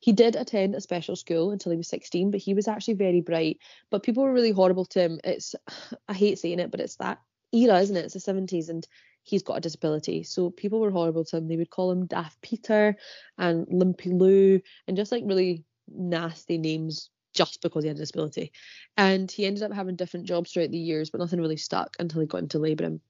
he 0.00 0.12
did 0.12 0.34
attend 0.34 0.74
a 0.74 0.80
special 0.80 1.14
school 1.14 1.50
until 1.52 1.70
he 1.70 1.78
was 1.78 1.88
16, 1.88 2.30
but 2.30 2.40
he 2.40 2.54
was 2.54 2.66
actually 2.66 2.94
very 2.94 3.20
bright. 3.20 3.58
But 3.90 4.02
people 4.02 4.22
were 4.22 4.32
really 4.32 4.50
horrible 4.50 4.86
to 4.86 5.00
him. 5.00 5.20
It's, 5.22 5.54
I 6.08 6.14
hate 6.14 6.38
saying 6.38 6.58
it, 6.58 6.70
but 6.70 6.80
it's 6.80 6.96
that 6.96 7.20
era, 7.52 7.78
isn't 7.80 7.96
it? 7.96 8.06
It's 8.06 8.14
the 8.14 8.32
70s, 8.32 8.68
and 8.68 8.86
he's 9.22 9.42
got 9.42 9.58
a 9.58 9.60
disability. 9.60 10.22
So 10.22 10.50
people 10.50 10.80
were 10.80 10.90
horrible 10.90 11.24
to 11.26 11.36
him. 11.36 11.48
They 11.48 11.56
would 11.56 11.70
call 11.70 11.90
him 11.90 12.06
Daft 12.06 12.40
Peter 12.40 12.96
and 13.38 13.66
Limpy 13.70 14.10
Lou, 14.10 14.60
and 14.88 14.96
just 14.96 15.12
like 15.12 15.24
really 15.26 15.64
nasty 15.88 16.58
names 16.58 17.10
just 17.32 17.62
because 17.62 17.84
he 17.84 17.88
had 17.88 17.96
a 17.96 18.00
disability. 18.00 18.52
And 18.96 19.30
he 19.30 19.46
ended 19.46 19.62
up 19.62 19.72
having 19.72 19.96
different 19.96 20.26
jobs 20.26 20.50
throughout 20.52 20.70
the 20.70 20.78
years, 20.78 21.10
but 21.10 21.20
nothing 21.20 21.40
really 21.40 21.56
stuck 21.56 21.94
until 21.98 22.20
he 22.20 22.26
got 22.26 22.42
into 22.42 22.58
labouring. 22.58 23.00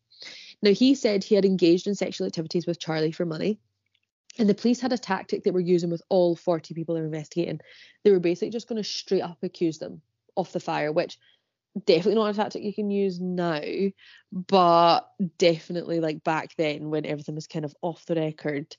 Now, 0.62 0.73
he 0.73 0.94
said 0.94 1.25
he 1.25 1.35
had 1.35 1.44
engaged 1.44 1.87
in 1.87 1.94
sexual 1.94 2.26
activities 2.26 2.66
with 2.66 2.78
Charlie 2.78 3.12
for 3.12 3.25
money. 3.25 3.59
And 4.40 4.49
the 4.49 4.54
police 4.54 4.80
had 4.80 4.94
a 4.94 4.99
tactic 4.99 5.44
they 5.44 5.50
were 5.50 5.61
using 5.61 5.90
with 5.90 6.00
all 6.09 6.35
40 6.35 6.73
people 6.73 6.94
they 6.94 7.02
were 7.02 7.06
investigating. 7.06 7.61
They 8.02 8.11
were 8.11 8.20
basically 8.20 8.49
just 8.49 8.68
going 8.68 8.82
to 8.82 8.88
straight 8.88 9.20
up 9.20 9.37
accuse 9.42 9.78
them 9.78 10.00
of 10.35 10.50
the 10.52 10.61
fire, 10.61 10.90
which 10.90 11.18
definitely 11.85 12.14
not 12.14 12.30
a 12.30 12.35
tactic 12.35 12.62
you 12.62 12.73
can 12.73 12.90
use 12.90 13.20
now, 13.20 13.61
but 14.32 15.00
definitely 15.37 16.00
like 16.00 16.25
back 16.25 16.56
then 16.56 16.88
when 16.88 17.04
everything 17.04 17.35
was 17.35 17.47
kind 17.47 17.66
of 17.66 17.75
off 17.82 18.06
the 18.06 18.14
record, 18.14 18.75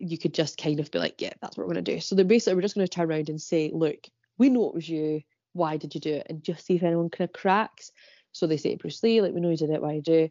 you 0.00 0.18
could 0.18 0.34
just 0.34 0.58
kind 0.58 0.80
of 0.80 0.90
be 0.90 0.98
like, 0.98 1.22
yeah, 1.22 1.32
that's 1.40 1.56
what 1.56 1.64
we're 1.64 1.72
going 1.72 1.84
to 1.84 1.94
do. 1.94 2.00
So 2.00 2.16
they 2.16 2.24
basically 2.24 2.56
were 2.56 2.62
just 2.62 2.74
going 2.74 2.84
to 2.86 2.90
turn 2.90 3.08
around 3.08 3.28
and 3.28 3.40
say, 3.40 3.70
look, 3.72 4.08
we 4.36 4.50
know 4.50 4.68
it 4.68 4.74
was 4.74 4.88
you. 4.88 5.22
Why 5.52 5.76
did 5.76 5.94
you 5.94 6.00
do 6.00 6.14
it? 6.14 6.26
And 6.28 6.42
just 6.42 6.66
see 6.66 6.74
if 6.74 6.82
anyone 6.82 7.08
kind 7.08 7.28
of 7.28 7.32
cracks. 7.32 7.92
So 8.32 8.48
they 8.48 8.56
say, 8.56 8.74
Bruce 8.74 9.00
Lee, 9.04 9.20
like, 9.20 9.32
we 9.32 9.40
know 9.40 9.50
you 9.50 9.56
did 9.56 9.70
it. 9.70 9.80
Why 9.80 9.92
you? 9.92 10.02
Do? 10.02 10.28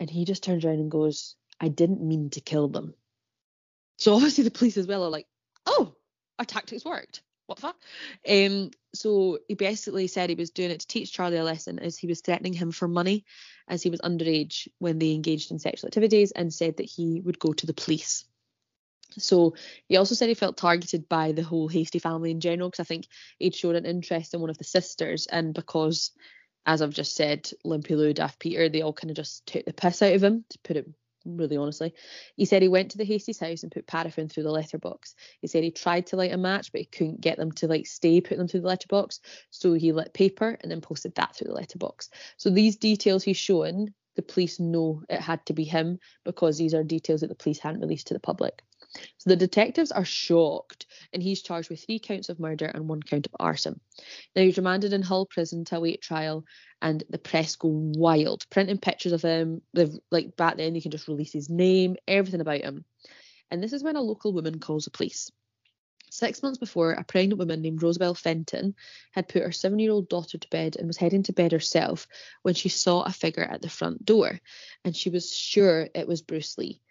And 0.00 0.08
he 0.08 0.24
just 0.24 0.42
turns 0.42 0.64
around 0.64 0.80
and 0.80 0.90
goes, 0.90 1.36
I 1.60 1.68
didn't 1.68 2.00
mean 2.00 2.30
to 2.30 2.40
kill 2.40 2.68
them. 2.68 2.94
So 4.02 4.14
obviously 4.16 4.42
the 4.42 4.50
police 4.50 4.76
as 4.76 4.88
well 4.88 5.04
are 5.04 5.10
like, 5.10 5.28
oh, 5.64 5.94
our 6.36 6.44
tactics 6.44 6.84
worked. 6.84 7.22
What 7.46 7.60
the 7.60 7.62
fuck? 7.62 7.76
Um, 8.28 8.72
so 8.92 9.38
he 9.46 9.54
basically 9.54 10.08
said 10.08 10.28
he 10.28 10.34
was 10.34 10.50
doing 10.50 10.72
it 10.72 10.80
to 10.80 10.86
teach 10.88 11.12
Charlie 11.12 11.36
a 11.36 11.44
lesson 11.44 11.78
as 11.78 11.96
he 11.96 12.08
was 12.08 12.20
threatening 12.20 12.52
him 12.52 12.72
for 12.72 12.88
money 12.88 13.24
as 13.68 13.80
he 13.80 13.90
was 13.90 14.00
underage 14.00 14.66
when 14.80 14.98
they 14.98 15.12
engaged 15.12 15.52
in 15.52 15.60
sexual 15.60 15.86
activities 15.86 16.32
and 16.32 16.52
said 16.52 16.78
that 16.78 16.90
he 16.90 17.20
would 17.20 17.38
go 17.38 17.52
to 17.52 17.64
the 17.64 17.74
police. 17.74 18.24
So 19.18 19.54
he 19.86 19.96
also 19.96 20.16
said 20.16 20.28
he 20.28 20.34
felt 20.34 20.56
targeted 20.56 21.08
by 21.08 21.30
the 21.30 21.44
whole 21.44 21.68
Hastie 21.68 22.00
family 22.00 22.32
in 22.32 22.40
general 22.40 22.70
because 22.70 22.84
I 22.84 22.88
think 22.88 23.06
he'd 23.38 23.54
shown 23.54 23.76
an 23.76 23.86
interest 23.86 24.34
in 24.34 24.40
one 24.40 24.50
of 24.50 24.58
the 24.58 24.64
sisters, 24.64 25.28
and 25.28 25.54
because, 25.54 26.10
as 26.66 26.82
I've 26.82 26.90
just 26.90 27.14
said, 27.14 27.48
Limpy 27.64 27.94
Lou, 27.94 28.12
Daft 28.14 28.40
Peter, 28.40 28.68
they 28.68 28.82
all 28.82 28.92
kind 28.92 29.12
of 29.12 29.16
just 29.16 29.46
took 29.46 29.64
the 29.64 29.72
piss 29.72 30.02
out 30.02 30.14
of 30.14 30.24
him, 30.24 30.44
to 30.50 30.58
put 30.64 30.76
it 30.76 30.88
really 31.24 31.56
honestly. 31.56 31.94
He 32.36 32.44
said 32.44 32.62
he 32.62 32.68
went 32.68 32.90
to 32.92 32.98
the 32.98 33.04
Hastie's 33.04 33.38
house 33.38 33.62
and 33.62 33.72
put 33.72 33.86
paraffin 33.86 34.28
through 34.28 34.44
the 34.44 34.50
letterbox. 34.50 35.14
He 35.40 35.46
said 35.46 35.64
he 35.64 35.70
tried 35.70 36.06
to 36.08 36.16
light 36.16 36.32
a 36.32 36.36
match, 36.36 36.72
but 36.72 36.80
he 36.80 36.86
couldn't 36.86 37.20
get 37.20 37.38
them 37.38 37.52
to 37.52 37.66
like 37.66 37.86
stay, 37.86 38.20
put 38.20 38.38
them 38.38 38.48
through 38.48 38.60
the 38.60 38.68
letterbox. 38.68 39.20
So 39.50 39.74
he 39.74 39.92
lit 39.92 40.14
paper 40.14 40.56
and 40.60 40.70
then 40.70 40.80
posted 40.80 41.14
that 41.16 41.36
through 41.36 41.48
the 41.48 41.54
letterbox. 41.54 42.10
So 42.36 42.50
these 42.50 42.76
details 42.76 43.22
he's 43.22 43.36
shown, 43.36 43.94
the 44.16 44.22
police 44.22 44.60
know 44.60 45.02
it 45.08 45.20
had 45.20 45.44
to 45.46 45.52
be 45.52 45.64
him 45.64 45.98
because 46.24 46.58
these 46.58 46.74
are 46.74 46.84
details 46.84 47.22
that 47.22 47.28
the 47.28 47.34
police 47.34 47.58
hadn't 47.58 47.80
released 47.80 48.08
to 48.08 48.14
the 48.14 48.20
public. 48.20 48.62
So 49.18 49.30
the 49.30 49.36
detectives 49.36 49.92
are 49.92 50.04
shocked, 50.04 50.86
and 51.12 51.22
he's 51.22 51.42
charged 51.42 51.70
with 51.70 51.84
three 51.84 51.98
counts 51.98 52.28
of 52.28 52.40
murder 52.40 52.66
and 52.66 52.88
one 52.88 53.02
count 53.02 53.26
of 53.26 53.36
arson. 53.38 53.80
Now 54.34 54.42
he's 54.42 54.56
remanded 54.56 54.92
in 54.92 55.02
Hull 55.02 55.26
prison 55.26 55.64
to 55.66 55.76
await 55.76 56.02
trial, 56.02 56.44
and 56.80 57.02
the 57.08 57.18
press 57.18 57.56
go 57.56 57.68
wild, 57.68 58.44
printing 58.50 58.78
pictures 58.78 59.12
of 59.12 59.22
him. 59.22 59.62
They've 59.72 59.96
like 60.10 60.36
back 60.36 60.56
then 60.56 60.74
you 60.74 60.82
can 60.82 60.90
just 60.90 61.08
release 61.08 61.32
his 61.32 61.48
name, 61.48 61.96
everything 62.06 62.40
about 62.40 62.60
him. 62.60 62.84
And 63.50 63.62
this 63.62 63.72
is 63.72 63.82
when 63.82 63.96
a 63.96 64.02
local 64.02 64.32
woman 64.32 64.58
calls 64.58 64.84
the 64.84 64.90
police. 64.90 65.30
Six 66.10 66.42
months 66.42 66.58
before, 66.58 66.92
a 66.92 67.04
pregnant 67.04 67.38
woman 67.38 67.62
named 67.62 67.82
Rosabelle 67.82 68.14
Fenton 68.14 68.74
had 69.12 69.28
put 69.28 69.42
her 69.42 69.52
seven 69.52 69.78
year 69.78 69.92
old 69.92 70.10
daughter 70.10 70.36
to 70.36 70.48
bed 70.50 70.76
and 70.76 70.86
was 70.86 70.98
heading 70.98 71.22
to 71.22 71.32
bed 71.32 71.52
herself 71.52 72.06
when 72.42 72.52
she 72.52 72.68
saw 72.68 73.02
a 73.02 73.10
figure 73.10 73.42
at 73.42 73.62
the 73.62 73.70
front 73.70 74.04
door. 74.04 74.38
And 74.84 74.94
she 74.94 75.08
was 75.08 75.34
sure 75.34 75.88
it 75.94 76.06
was 76.06 76.20
Bruce 76.20 76.58
Lee 76.58 76.82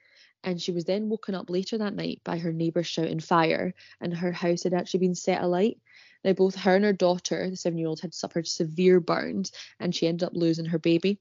and 0.44 0.62
she 0.62 0.72
was 0.72 0.86
then 0.86 1.10
woken 1.10 1.36
up 1.36 1.50
later 1.50 1.78
that 1.78 1.96
night 1.96 2.22
by 2.24 2.38
her 2.38 2.52
neighbours 2.52 2.88
shouting 2.88 3.20
fire, 3.20 3.74
and 4.00 4.14
her 4.14 4.32
house 4.32 4.64
had 4.64 4.74
actually 4.74 5.02
been 5.02 5.16
set 5.16 5.42
alight. 5.42 5.80
Now, 6.24 6.34
both 6.34 6.56
her 6.56 6.76
and 6.76 6.86
her 6.86 6.94
daughter, 6.94 7.50
the 7.50 7.56
seven 7.56 7.78
year 7.78 7.88
old, 7.88 8.02
had 8.02 8.14
suffered 8.14 8.48
severe 8.48 9.00
burns, 9.00 9.52
and 9.80 9.94
she 9.94 10.08
ended 10.08 10.28
up 10.28 10.34
losing 10.36 10.66
her 10.66 10.80
baby. 10.80 11.20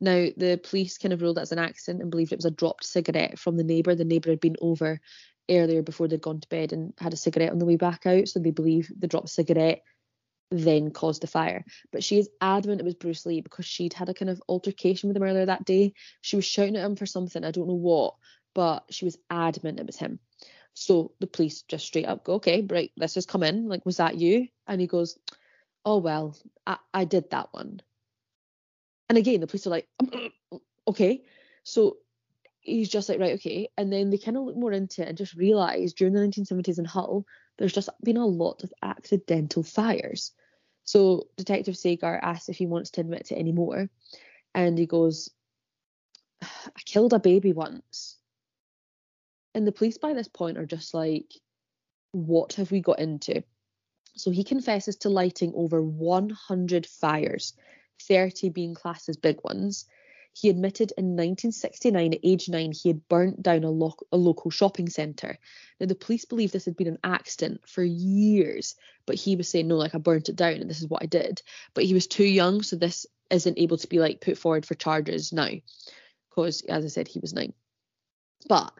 Now, 0.00 0.28
the 0.36 0.60
police 0.62 0.98
kind 0.98 1.12
of 1.12 1.22
ruled 1.22 1.38
it 1.38 1.42
as 1.42 1.52
an 1.52 1.58
accident 1.58 2.02
and 2.02 2.10
believed 2.10 2.32
it 2.32 2.38
was 2.38 2.44
a 2.44 2.50
dropped 2.50 2.84
cigarette 2.84 3.38
from 3.38 3.56
the 3.56 3.64
neighbour. 3.64 3.94
The 3.94 4.04
neighbour 4.04 4.30
had 4.30 4.40
been 4.40 4.56
over 4.60 5.00
earlier 5.48 5.82
before 5.82 6.08
they'd 6.08 6.20
gone 6.20 6.40
to 6.40 6.48
bed 6.48 6.72
and 6.72 6.92
had 6.98 7.12
a 7.12 7.16
cigarette 7.16 7.50
on 7.50 7.58
the 7.58 7.66
way 7.66 7.76
back 7.76 8.06
out, 8.06 8.28
so 8.28 8.38
they 8.40 8.50
believe 8.50 8.90
the 8.96 9.08
dropped 9.08 9.28
cigarette 9.28 9.82
then 10.50 10.90
caused 10.90 11.22
the 11.22 11.26
fire. 11.28 11.64
But 11.92 12.02
she 12.02 12.18
is 12.18 12.28
adamant 12.40 12.80
it 12.80 12.84
was 12.84 12.94
Bruce 12.94 13.24
Lee 13.24 13.40
because 13.40 13.66
she'd 13.66 13.92
had 13.92 14.08
a 14.08 14.14
kind 14.14 14.30
of 14.30 14.42
altercation 14.48 15.08
with 15.08 15.16
him 15.16 15.22
earlier 15.22 15.46
that 15.46 15.64
day. 15.64 15.94
She 16.20 16.36
was 16.36 16.44
shouting 16.44 16.76
at 16.76 16.84
him 16.84 16.96
for 16.96 17.06
something, 17.06 17.44
I 17.44 17.52
don't 17.52 17.68
know 17.68 17.74
what, 17.74 18.14
but 18.54 18.84
she 18.90 19.04
was 19.04 19.18
adamant 19.30 19.80
it 19.80 19.86
was 19.86 19.96
him. 19.96 20.18
So 20.74 21.12
the 21.20 21.26
police 21.26 21.62
just 21.62 21.86
straight 21.86 22.06
up 22.06 22.24
go, 22.24 22.34
okay, 22.34 22.66
right, 22.68 22.90
let's 22.96 23.14
just 23.14 23.28
come 23.28 23.42
in. 23.42 23.68
Like, 23.68 23.84
was 23.84 23.98
that 23.98 24.18
you? 24.18 24.48
And 24.66 24.80
he 24.80 24.86
goes, 24.86 25.18
oh, 25.84 25.98
well, 25.98 26.36
I, 26.66 26.78
I 26.94 27.04
did 27.04 27.30
that 27.30 27.48
one. 27.52 27.80
And 29.08 29.18
again, 29.18 29.40
the 29.40 29.46
police 29.46 29.66
are 29.66 29.70
like, 29.70 29.88
okay. 30.88 31.22
So 31.64 31.96
he's 32.60 32.88
just 32.88 33.08
like, 33.08 33.18
right, 33.18 33.34
okay. 33.34 33.68
And 33.76 33.92
then 33.92 34.10
they 34.10 34.18
kind 34.18 34.36
of 34.36 34.44
look 34.44 34.56
more 34.56 34.72
into 34.72 35.02
it 35.02 35.08
and 35.08 35.18
just 35.18 35.34
realise 35.34 35.92
during 35.92 36.14
the 36.14 36.20
1970s 36.20 36.78
in 36.78 36.84
Hull, 36.84 37.26
there's 37.58 37.72
just 37.72 37.90
been 38.02 38.16
a 38.16 38.26
lot 38.26 38.62
of 38.62 38.72
accidental 38.82 39.62
fires. 39.62 40.32
So 40.84 41.28
Detective 41.36 41.76
Sagar 41.76 42.18
asks 42.22 42.48
if 42.48 42.56
he 42.56 42.66
wants 42.66 42.90
to 42.92 43.00
admit 43.00 43.26
to 43.26 43.36
any 43.36 43.52
more. 43.52 43.88
And 44.54 44.78
he 44.78 44.86
goes, 44.86 45.30
I 46.42 46.80
killed 46.84 47.12
a 47.12 47.18
baby 47.18 47.52
once. 47.52 48.16
And 49.54 49.66
the 49.66 49.72
police 49.72 49.98
by 49.98 50.12
this 50.14 50.28
point 50.28 50.58
are 50.58 50.66
just 50.66 50.94
like, 50.94 51.34
what 52.12 52.54
have 52.54 52.70
we 52.70 52.80
got 52.80 53.00
into? 53.00 53.42
So 54.16 54.30
he 54.30 54.44
confesses 54.44 54.96
to 54.96 55.08
lighting 55.08 55.52
over 55.54 55.82
100 55.82 56.86
fires, 56.86 57.54
30 58.02 58.50
being 58.50 58.74
classed 58.74 59.08
as 59.08 59.16
big 59.16 59.38
ones. 59.42 59.86
He 60.32 60.48
admitted 60.48 60.92
in 60.96 61.16
1969, 61.16 62.14
at 62.14 62.20
age 62.22 62.48
nine, 62.48 62.72
he 62.72 62.88
had 62.88 63.08
burnt 63.08 63.42
down 63.42 63.64
a, 63.64 63.70
lo- 63.70 63.96
a 64.12 64.16
local 64.16 64.50
shopping 64.50 64.88
centre. 64.88 65.38
Now, 65.80 65.86
the 65.86 65.96
police 65.96 66.24
believe 66.24 66.52
this 66.52 66.66
had 66.66 66.76
been 66.76 66.86
an 66.86 66.98
accident 67.02 67.68
for 67.68 67.82
years, 67.82 68.76
but 69.06 69.16
he 69.16 69.34
was 69.34 69.48
saying, 69.48 69.66
no, 69.66 69.76
like 69.76 69.94
I 69.94 69.98
burnt 69.98 70.28
it 70.28 70.36
down 70.36 70.54
and 70.54 70.70
this 70.70 70.80
is 70.80 70.88
what 70.88 71.02
I 71.02 71.06
did. 71.06 71.42
But 71.74 71.84
he 71.84 71.94
was 71.94 72.06
too 72.06 72.24
young, 72.24 72.62
so 72.62 72.76
this 72.76 73.06
isn't 73.30 73.58
able 73.58 73.78
to 73.78 73.88
be 73.88 73.98
like 73.98 74.20
put 74.20 74.38
forward 74.38 74.66
for 74.66 74.74
charges 74.74 75.32
now, 75.32 75.50
because 76.28 76.62
as 76.62 76.84
I 76.84 76.88
said, 76.88 77.08
he 77.08 77.18
was 77.18 77.32
nine. 77.32 77.52
But 78.48 78.72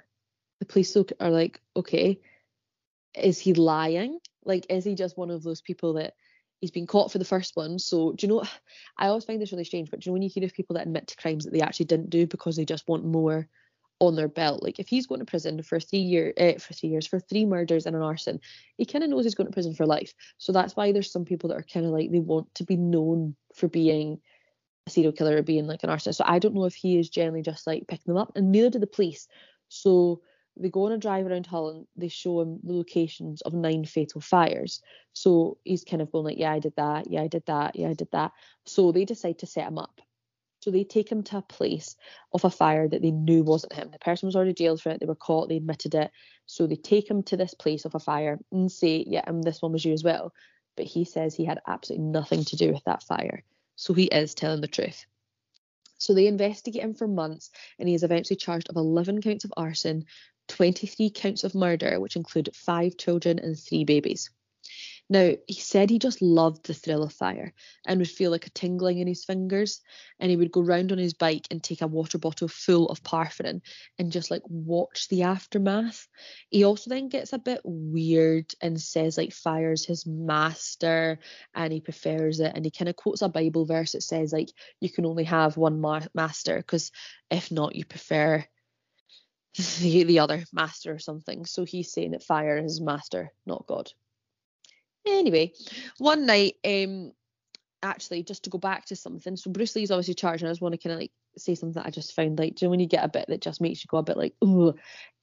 police 0.70 0.96
are 0.96 1.30
like, 1.30 1.60
okay, 1.76 2.20
is 3.14 3.38
he 3.38 3.54
lying? 3.54 4.18
Like, 4.44 4.66
is 4.70 4.84
he 4.84 4.94
just 4.94 5.18
one 5.18 5.30
of 5.30 5.42
those 5.42 5.60
people 5.60 5.94
that 5.94 6.14
he's 6.60 6.70
been 6.70 6.86
caught 6.86 7.12
for 7.12 7.18
the 7.18 7.24
first 7.24 7.56
one? 7.56 7.78
So, 7.78 8.12
do 8.12 8.26
you 8.26 8.32
know, 8.32 8.44
I 8.96 9.08
always 9.08 9.24
find 9.24 9.40
this 9.40 9.52
really 9.52 9.64
strange, 9.64 9.90
but 9.90 10.00
do 10.00 10.06
you 10.06 10.10
know 10.10 10.14
when 10.14 10.22
you 10.22 10.30
hear 10.32 10.44
of 10.44 10.54
people 10.54 10.74
that 10.74 10.86
admit 10.86 11.08
to 11.08 11.16
crimes 11.16 11.44
that 11.44 11.52
they 11.52 11.60
actually 11.60 11.86
didn't 11.86 12.10
do 12.10 12.26
because 12.26 12.56
they 12.56 12.64
just 12.64 12.88
want 12.88 13.04
more 13.04 13.48
on 13.98 14.16
their 14.16 14.28
belt? 14.28 14.62
Like, 14.62 14.78
if 14.78 14.88
he's 14.88 15.06
going 15.06 15.18
to 15.18 15.26
prison 15.26 15.62
for 15.62 15.80
three 15.80 15.98
year, 15.98 16.32
uh, 16.38 16.58
for 16.58 16.72
three 16.72 16.88
years, 16.90 17.06
for 17.06 17.20
three 17.20 17.44
murders 17.44 17.86
and 17.86 17.96
an 17.96 18.02
arson, 18.02 18.40
he 18.76 18.86
kind 18.86 19.04
of 19.04 19.10
knows 19.10 19.24
he's 19.24 19.34
going 19.34 19.48
to 19.48 19.52
prison 19.52 19.74
for 19.74 19.86
life. 19.86 20.14
So 20.38 20.52
that's 20.52 20.76
why 20.76 20.92
there's 20.92 21.12
some 21.12 21.24
people 21.24 21.48
that 21.48 21.58
are 21.58 21.66
kind 21.72 21.84
of 21.84 21.92
like 21.92 22.10
they 22.10 22.20
want 22.20 22.54
to 22.54 22.64
be 22.64 22.76
known 22.76 23.34
for 23.54 23.68
being 23.68 24.20
a 24.86 24.90
serial 24.90 25.12
killer 25.12 25.36
or 25.36 25.42
being 25.42 25.66
like 25.66 25.82
an 25.82 25.90
arsonist. 25.90 26.16
So 26.16 26.24
I 26.26 26.38
don't 26.38 26.54
know 26.54 26.64
if 26.64 26.74
he 26.74 26.98
is 26.98 27.10
generally 27.10 27.42
just 27.42 27.66
like 27.66 27.88
picking 27.88 28.14
them 28.14 28.16
up, 28.16 28.32
and 28.36 28.52
neither 28.52 28.70
do 28.70 28.78
the 28.78 28.86
police. 28.86 29.26
So 29.68 30.22
they 30.56 30.68
go 30.68 30.86
on 30.86 30.92
a 30.92 30.98
drive 30.98 31.26
around 31.26 31.46
Holland. 31.46 31.86
They 31.96 32.08
show 32.08 32.40
him 32.40 32.60
the 32.62 32.74
locations 32.74 33.40
of 33.42 33.54
nine 33.54 33.84
fatal 33.84 34.20
fires. 34.20 34.82
So 35.12 35.58
he's 35.64 35.84
kind 35.84 36.02
of 36.02 36.12
going 36.12 36.24
like, 36.24 36.38
yeah, 36.38 36.52
I 36.52 36.58
did 36.58 36.74
that. 36.76 37.10
Yeah, 37.10 37.22
I 37.22 37.28
did 37.28 37.46
that. 37.46 37.76
Yeah, 37.76 37.88
I 37.88 37.94
did 37.94 38.10
that. 38.12 38.32
So 38.66 38.92
they 38.92 39.04
decide 39.04 39.38
to 39.38 39.46
set 39.46 39.66
him 39.66 39.78
up. 39.78 40.00
So 40.60 40.70
they 40.70 40.84
take 40.84 41.10
him 41.10 41.22
to 41.24 41.38
a 41.38 41.42
place 41.42 41.96
of 42.34 42.44
a 42.44 42.50
fire 42.50 42.86
that 42.86 43.00
they 43.00 43.10
knew 43.10 43.42
wasn't 43.42 43.72
him. 43.72 43.90
The 43.90 43.98
person 43.98 44.26
was 44.26 44.36
already 44.36 44.52
jailed 44.52 44.82
for 44.82 44.90
it. 44.90 45.00
They 45.00 45.06
were 45.06 45.14
caught. 45.14 45.48
They 45.48 45.56
admitted 45.56 45.94
it. 45.94 46.10
So 46.44 46.66
they 46.66 46.76
take 46.76 47.08
him 47.08 47.22
to 47.24 47.36
this 47.36 47.54
place 47.54 47.86
of 47.86 47.94
a 47.94 47.98
fire 47.98 48.38
and 48.52 48.70
say, 48.70 49.02
yeah, 49.06 49.24
and 49.26 49.42
this 49.42 49.62
one 49.62 49.72
was 49.72 49.84
you 49.84 49.94
as 49.94 50.04
well. 50.04 50.34
But 50.76 50.84
he 50.86 51.04
says 51.04 51.34
he 51.34 51.46
had 51.46 51.60
absolutely 51.66 52.06
nothing 52.06 52.44
to 52.44 52.56
do 52.56 52.72
with 52.72 52.84
that 52.84 53.02
fire. 53.02 53.42
So 53.76 53.94
he 53.94 54.04
is 54.04 54.34
telling 54.34 54.60
the 54.60 54.68
truth. 54.68 55.06
So 55.96 56.14
they 56.14 56.26
investigate 56.26 56.82
him 56.82 56.94
for 56.94 57.06
months, 57.06 57.50
and 57.78 57.88
he 57.88 57.94
is 57.94 58.02
eventually 58.02 58.36
charged 58.36 58.68
of 58.70 58.76
11 58.76 59.20
counts 59.20 59.44
of 59.44 59.52
arson, 59.56 60.06
23 60.50 61.10
counts 61.10 61.44
of 61.44 61.54
murder, 61.54 61.98
which 62.00 62.16
include 62.16 62.50
five 62.54 62.96
children 62.96 63.38
and 63.38 63.58
three 63.58 63.84
babies. 63.84 64.30
Now, 65.08 65.32
he 65.48 65.54
said 65.54 65.90
he 65.90 65.98
just 65.98 66.22
loved 66.22 66.66
the 66.66 66.74
thrill 66.74 67.02
of 67.02 67.12
fire 67.12 67.52
and 67.84 67.98
would 67.98 68.08
feel 68.08 68.30
like 68.30 68.46
a 68.46 68.50
tingling 68.50 68.98
in 68.98 69.08
his 69.08 69.24
fingers. 69.24 69.80
And 70.20 70.30
he 70.30 70.36
would 70.36 70.52
go 70.52 70.60
round 70.60 70.92
on 70.92 70.98
his 70.98 71.14
bike 71.14 71.48
and 71.50 71.60
take 71.60 71.82
a 71.82 71.88
water 71.88 72.16
bottle 72.16 72.46
full 72.46 72.88
of 72.88 73.02
paraffin 73.02 73.60
and 73.98 74.12
just 74.12 74.30
like 74.30 74.42
watch 74.46 75.08
the 75.08 75.24
aftermath. 75.24 76.06
He 76.48 76.62
also 76.62 76.90
then 76.90 77.08
gets 77.08 77.32
a 77.32 77.38
bit 77.38 77.60
weird 77.64 78.54
and 78.60 78.80
says 78.80 79.18
like 79.18 79.32
fire's 79.32 79.84
his 79.84 80.06
master 80.06 81.18
and 81.54 81.72
he 81.72 81.80
prefers 81.80 82.38
it. 82.38 82.52
And 82.54 82.64
he 82.64 82.70
kind 82.70 82.88
of 82.88 82.94
quotes 82.94 83.22
a 83.22 83.28
Bible 83.28 83.66
verse 83.66 83.92
that 83.92 84.02
says 84.02 84.32
like 84.32 84.50
you 84.80 84.90
can 84.90 85.06
only 85.06 85.24
have 85.24 85.56
one 85.56 85.80
ma- 85.80 86.06
master 86.14 86.56
because 86.56 86.92
if 87.32 87.50
not, 87.50 87.74
you 87.74 87.84
prefer 87.84 88.44
the, 89.80 90.04
the 90.04 90.18
other 90.20 90.44
master 90.52 90.92
or 90.92 90.98
something. 90.98 91.44
So 91.44 91.64
he's 91.64 91.92
saying 91.92 92.12
that 92.12 92.22
fire 92.22 92.56
is 92.58 92.80
master, 92.80 93.32
not 93.46 93.66
God. 93.66 93.90
Anyway, 95.06 95.52
one 95.98 96.26
night, 96.26 96.54
um, 96.64 97.12
actually, 97.82 98.22
just 98.22 98.44
to 98.44 98.50
go 98.50 98.58
back 98.58 98.84
to 98.86 98.96
something, 98.96 99.36
so 99.36 99.50
Bruce 99.50 99.74
Lee's 99.74 99.90
obviously 99.90 100.14
charged, 100.14 100.42
and 100.42 100.48
I 100.48 100.52
just 100.52 100.60
want 100.60 100.74
to 100.74 100.78
kind 100.78 100.92
of 100.92 101.00
like 101.00 101.12
say 101.38 101.54
something 101.54 101.80
that 101.80 101.86
I 101.86 101.90
just 101.90 102.14
found 102.14 102.38
like, 102.38 102.54
do 102.54 102.64
you 102.64 102.66
know 102.66 102.70
when 102.70 102.80
you 102.80 102.86
get 102.86 103.04
a 103.04 103.08
bit 103.08 103.26
that 103.28 103.40
just 103.40 103.60
makes 103.60 103.82
you 103.82 103.88
go 103.88 103.98
a 103.98 104.02
bit 104.02 104.16
like, 104.16 104.34
oh, 104.42 104.74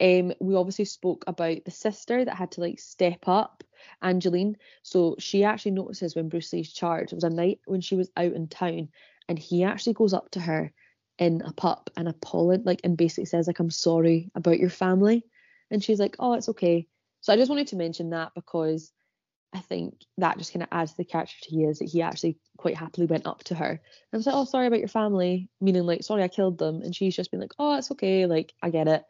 um, 0.01 0.33
we 0.39 0.55
obviously 0.55 0.85
spoke 0.85 1.23
about 1.27 1.63
the 1.65 1.71
sister 1.71 2.25
that 2.25 2.35
had 2.35 2.51
to 2.53 2.61
like 2.61 2.79
step 2.79 3.27
up, 3.27 3.63
Angeline. 4.01 4.57
So 4.83 5.15
she 5.19 5.43
actually 5.43 5.71
notices 5.71 6.15
when 6.15 6.29
Bruce 6.29 6.51
Lee's 6.51 6.73
charged, 6.73 7.13
it 7.13 7.15
was 7.15 7.23
a 7.23 7.29
night 7.29 7.59
when 7.65 7.81
she 7.81 7.95
was 7.95 8.09
out 8.17 8.33
in 8.33 8.47
town, 8.47 8.89
and 9.29 9.37
he 9.37 9.63
actually 9.63 9.93
goes 9.93 10.13
up 10.13 10.31
to 10.31 10.39
her 10.39 10.73
in 11.19 11.41
a 11.41 11.51
pup 11.53 11.89
and 11.97 12.07
apologizes 12.07 12.65
like 12.65 12.81
and 12.83 12.97
basically 12.97 13.25
says 13.25 13.47
like 13.47 13.59
I'm 13.59 13.71
sorry 13.71 14.31
about 14.35 14.59
your 14.59 14.69
family. 14.69 15.23
And 15.69 15.83
she's 15.83 15.99
like 15.99 16.15
oh 16.19 16.33
it's 16.33 16.49
okay. 16.49 16.87
So 17.21 17.33
I 17.33 17.37
just 17.37 17.49
wanted 17.49 17.67
to 17.67 17.75
mention 17.75 18.11
that 18.11 18.31
because 18.35 18.91
I 19.53 19.59
think 19.59 19.95
that 20.17 20.37
just 20.37 20.53
kind 20.53 20.63
of 20.63 20.69
adds 20.71 20.91
to 20.91 20.97
the 20.97 21.05
character 21.05 21.35
to 21.41 21.49
he 21.49 21.63
is 21.63 21.79
that 21.79 21.89
he 21.89 22.01
actually 22.01 22.37
quite 22.57 22.75
happily 22.75 23.07
went 23.07 23.25
up 23.27 23.43
to 23.45 23.55
her 23.55 23.69
and 23.69 23.79
was 24.11 24.25
like 24.25 24.35
oh 24.35 24.45
sorry 24.45 24.67
about 24.67 24.79
your 24.79 24.87
family 24.87 25.49
meaning 25.61 25.85
like 25.85 26.03
sorry 26.03 26.23
I 26.23 26.27
killed 26.27 26.57
them. 26.57 26.81
And 26.81 26.95
she's 26.95 27.15
just 27.15 27.31
been 27.31 27.39
like 27.39 27.53
oh 27.59 27.77
it's 27.77 27.91
okay 27.91 28.25
like 28.25 28.53
I 28.61 28.69
get 28.69 28.87
it. 28.87 29.03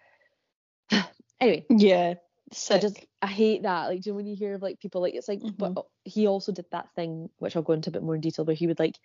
Anyway. 1.40 1.66
Yeah 1.70 2.16
so 2.54 2.76
I 2.76 2.80
just 2.80 3.06
I 3.22 3.28
hate 3.28 3.64
that 3.64 3.88
like 3.88 4.02
do 4.02 4.10
you 4.10 4.14
know 4.14 4.18
when 4.18 4.26
you 4.26 4.36
hear 4.36 4.56
of 4.56 4.62
like 4.62 4.80
people 4.80 5.02
like 5.02 5.16
it's 5.16 5.28
like 5.28 5.42
mm-hmm. 5.42 5.74
but 5.74 5.86
he 6.04 6.28
also 6.28 6.52
did 6.52 6.66
that 6.72 6.94
thing 6.96 7.30
which 7.40 7.56
I'll 7.56 7.62
go 7.62 7.74
into 7.74 7.90
a 7.90 7.94
bit 7.94 8.04
more 8.04 8.16
in 8.16 8.22
detail 8.22 8.46
where 8.46 8.56
he 8.56 8.68
would 8.68 8.80
like 8.80 8.98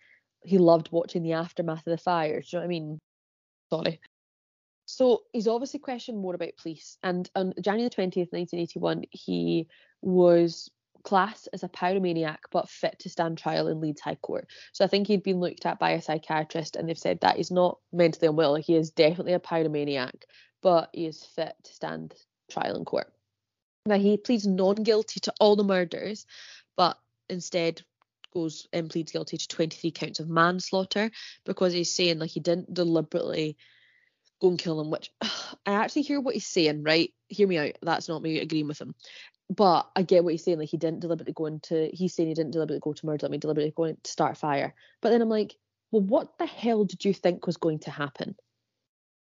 he 0.45 0.59
loved 0.59 0.91
watching 0.93 1.23
the 1.23 1.33
aftermath 1.33 1.87
of 1.87 1.91
the 1.91 1.99
fires. 1.99 2.51
Do 2.51 2.57
you 2.57 2.59
know 2.59 2.63
what 2.63 2.67
I 2.67 2.69
mean? 2.69 2.99
Sorry. 3.71 4.01
So 4.87 5.23
he's 5.33 5.49
obviously 5.49 5.81
questioned 5.81 6.19
more 6.19 6.35
about 6.35 6.57
police. 6.57 6.99
And 7.03 7.31
on 7.35 7.55
January 7.61 7.89
the 7.89 7.95
20th, 7.95 8.33
1981, 8.33 9.05
he 9.11 9.69
was 10.03 10.71
classed 11.05 11.49
as 11.53 11.63
a 11.63 11.69
pyromaniac 11.69 12.39
but 12.51 12.69
fit 12.69 12.97
to 13.01 13.09
stand 13.09 13.37
trial 13.39 13.69
in 13.69 13.81
Leeds 13.81 14.01
High 14.01 14.17
Court. 14.17 14.47
So 14.73 14.85
I 14.85 14.89
think 14.89 15.07
he'd 15.07 15.23
been 15.23 15.41
looked 15.41 15.67
at 15.67 15.79
by 15.79 15.91
a 15.91 16.03
psychiatrist 16.03 16.77
and 16.77 16.89
they've 16.89 16.99
said 16.99 17.21
that 17.21 17.37
he's 17.37 17.51
not 17.51 17.79
mentally 17.93 18.29
unwell. 18.29 18.55
He 18.57 18.77
is 18.77 18.91
definitely 18.91 19.33
a 19.33 19.41
pyromaniac, 19.41 20.25
but 20.63 20.91
he 20.93 21.07
is 21.07 21.25
fit 21.25 21.55
to 21.65 21.73
stand 21.73 22.15
trial 22.51 22.77
in 22.77 22.85
court. 22.85 23.13
Now 23.87 23.99
he 23.99 24.17
pleads 24.17 24.47
non-guilty 24.47 25.21
to 25.21 25.33
all 25.41 25.57
the 25.57 25.65
murders, 25.65 26.25
but 26.77 26.99
instead 27.29 27.83
goes 28.33 28.67
and 28.73 28.91
pleads 28.91 29.13
guilty 29.13 29.37
to 29.37 29.49
23 29.49 29.91
counts 29.91 30.21
of 30.21 30.29
manslaughter 30.29 31.11
because 31.45 31.73
he's 31.73 31.95
saying 31.95 32.19
like 32.19 32.31
he 32.31 32.41
didn't 32.41 32.73
deliberately 32.73 33.57
go 34.41 34.49
and 34.49 34.59
kill 34.59 34.77
them, 34.77 34.91
which 34.91 35.11
I 35.23 35.73
actually 35.73 36.03
hear 36.03 36.21
what 36.21 36.35
he's 36.35 36.47
saying, 36.47 36.83
right? 36.83 37.11
Hear 37.29 37.49
me 37.49 37.59
out. 37.59 37.79
That's 37.81 38.09
not 38.09 38.23
me 38.23 38.41
agreeing 38.41 38.69
with 38.69 38.81
him. 38.81 38.95
But 39.49 39.89
I 39.95 40.03
get 40.03 40.25
what 40.25 40.33
he's 40.33 40.45
saying. 40.45 40.59
Like 40.59 40.69
he 40.69 40.77
didn't 40.77 41.01
deliberately 41.01 41.35
go 41.35 41.47
into. 41.47 41.91
He's 41.93 42.15
saying 42.15 42.29
he 42.29 42.35
didn't 42.35 42.53
deliberately 42.53 42.81
go 42.83 42.93
to 42.93 43.07
murder. 43.07 43.27
I 43.27 43.29
mean, 43.29 43.41
deliberately 43.41 43.73
going 43.77 43.97
to 44.03 44.11
start 44.11 44.33
a 44.33 44.35
fire. 44.35 44.75
But 45.01 45.11
then 45.11 45.23
I'm 45.23 45.29
like, 45.29 45.55
well, 45.91 46.03
what 46.03 46.39
the 46.39 46.47
hell 46.47 46.85
did 46.85 47.05
you 47.05 47.15
think 47.15 47.47
was 47.47 47.59
going 47.59 47.81
to 47.81 47.91
happen? 47.91 48.35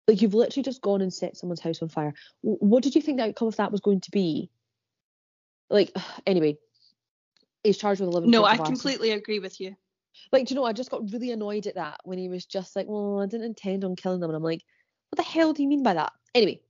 Like 0.08 0.22
you've 0.22 0.34
literally 0.34 0.64
just 0.64 0.82
gone 0.82 1.02
and 1.02 1.14
set 1.14 1.38
someone's 1.38 1.62
house 1.62 1.82
on 1.82 1.90
fire. 1.90 2.14
What 2.42 2.84
did 2.84 2.96
you 2.96 3.02
think 3.02 3.18
the 3.18 3.26
outcome 3.26 3.48
of 3.48 3.56
that 3.58 3.72
was 3.72 3.82
going 3.82 4.02
to 4.02 4.12
be? 4.12 4.50
Like 5.70 5.92
anyway, 6.28 6.58
he's 7.66 7.78
charged 7.78 8.02
with 8.02 8.10
11. 8.10 8.30
No, 8.30 8.46
I 8.46 8.58
completely 8.58 9.12
agree 9.12 9.40
with 9.40 9.60
you. 9.60 9.76
Like, 10.32 10.48
do 10.48 10.54
you 10.54 10.60
know, 10.60 10.66
I 10.66 10.74
just 10.74 10.90
got 10.90 11.12
really 11.12 11.32
annoyed 11.32 11.68
at 11.68 11.76
that 11.76 12.00
when 12.04 12.18
he 12.18 12.30
was 12.30 12.46
just 12.46 12.76
like, 12.76 12.88
well, 12.88 13.22
I 13.22 13.26
didn't 13.26 13.46
intend 13.46 13.84
on 13.84 13.96
killing 13.96 14.20
them. 14.20 14.30
And 14.30 14.38
I'm 14.38 14.44
like, 14.44 14.64
what 15.10 15.18
the 15.18 15.30
hell 15.30 15.54
do 15.54 15.62
you 15.62 15.68
mean 15.68 15.84
by 15.84 15.94
that? 15.94 16.14
Anyway, 16.34 16.62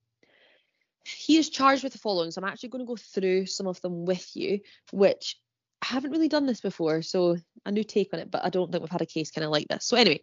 he 1.03 1.37
is 1.37 1.49
charged 1.49 1.83
with 1.83 1.93
the 1.93 1.99
following. 1.99 2.31
So 2.31 2.41
I'm 2.41 2.47
actually 2.47 2.69
going 2.69 2.83
to 2.83 2.87
go 2.87 2.95
through 2.95 3.45
some 3.45 3.67
of 3.67 3.79
them 3.81 4.05
with 4.05 4.35
you, 4.35 4.61
which 4.91 5.39
I 5.81 5.87
haven't 5.87 6.11
really 6.11 6.27
done 6.27 6.47
this 6.47 6.61
before. 6.61 7.01
So 7.01 7.37
a 7.65 7.71
new 7.71 7.83
take 7.83 8.13
on 8.13 8.19
it, 8.19 8.31
but 8.31 8.43
I 8.43 8.49
don't 8.49 8.71
think 8.71 8.81
we've 8.81 8.89
had 8.89 9.01
a 9.01 9.05
case 9.05 9.31
kind 9.31 9.45
of 9.45 9.51
like 9.51 9.67
this. 9.67 9.85
So 9.85 9.95
anyway, 9.95 10.21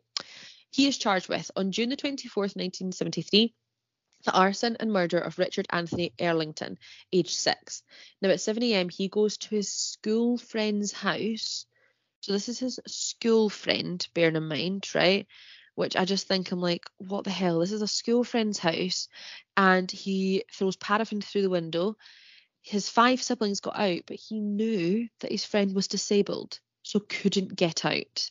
he 0.70 0.86
is 0.88 0.98
charged 0.98 1.28
with 1.28 1.50
on 1.54 1.70
June 1.70 1.90
the 1.90 1.96
24th, 1.96 2.56
1973, 2.56 3.54
the 4.24 4.32
arson 4.32 4.76
and 4.80 4.92
murder 4.92 5.18
of 5.18 5.38
Richard 5.38 5.66
Anthony 5.70 6.12
Ellerington, 6.18 6.76
aged 7.12 7.30
six. 7.30 7.82
Now 8.20 8.30
at 8.30 8.40
7 8.40 8.62
a.m., 8.62 8.88
he 8.88 9.08
goes 9.08 9.36
to 9.38 9.48
his 9.48 9.72
school 9.72 10.38
friend's 10.38 10.92
house. 10.92 11.66
So 12.20 12.32
this 12.32 12.48
is 12.48 12.58
his 12.58 12.78
school 12.86 13.48
friend, 13.48 14.06
bearing 14.14 14.36
in 14.36 14.46
mind, 14.46 14.88
right? 14.94 15.26
Which 15.74 15.96
I 15.96 16.04
just 16.04 16.28
think 16.28 16.52
I'm 16.52 16.60
like, 16.60 16.84
what 16.98 17.24
the 17.24 17.30
hell? 17.30 17.58
This 17.58 17.72
is 17.72 17.82
a 17.82 17.88
school 17.88 18.22
friend's 18.22 18.58
house, 18.58 19.08
and 19.56 19.90
he 19.90 20.44
throws 20.52 20.76
paraffin 20.76 21.20
through 21.20 21.42
the 21.42 21.50
window. 21.50 21.96
His 22.62 22.88
five 22.88 23.20
siblings 23.20 23.60
got 23.60 23.78
out, 23.78 24.02
but 24.06 24.16
he 24.16 24.38
knew 24.38 25.08
that 25.20 25.32
his 25.32 25.44
friend 25.44 25.74
was 25.74 25.88
disabled, 25.88 26.60
so 26.82 27.00
couldn't 27.00 27.56
get 27.56 27.84
out. 27.84 28.30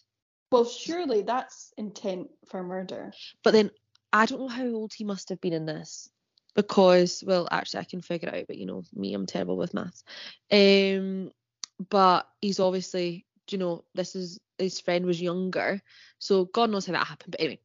Well, 0.52 0.66
surely 0.66 1.22
that's 1.22 1.74
intent 1.78 2.30
for 2.46 2.64
murder. 2.64 3.14
But 3.44 3.52
then 3.52 3.72
I 4.14 4.26
don't 4.26 4.40
know 4.40 4.48
how 4.48 4.66
old 4.68 4.94
he 4.94 5.04
must 5.04 5.30
have 5.30 5.42
been 5.42 5.54
in 5.54 5.66
this 5.66 6.10
because, 6.56 7.24
well, 7.26 7.48
actually, 7.50 7.82
I 7.82 7.86
can 7.86 8.02
figure 8.02 8.30
it 8.30 8.36
out, 8.36 8.48
but 8.48 8.58
you 8.58 8.66
know, 8.66 8.84
me, 8.94 9.14
I'm 9.14 9.26
terrible 9.26 9.58
with 9.58 9.74
maths. 9.74 10.04
Um, 10.52 11.32
but 11.90 12.28
he's 12.42 12.60
obviously, 12.60 13.26
you 13.50 13.58
know, 13.58 13.84
this 13.96 14.16
is 14.16 14.40
his 14.58 14.80
friend 14.80 15.06
was 15.06 15.22
younger, 15.22 15.82
so 16.20 16.46
God 16.46 16.70
knows 16.70 16.86
how 16.86 16.94
that 16.94 17.08
happened. 17.08 17.32
But 17.32 17.42
anyway, 17.42 17.60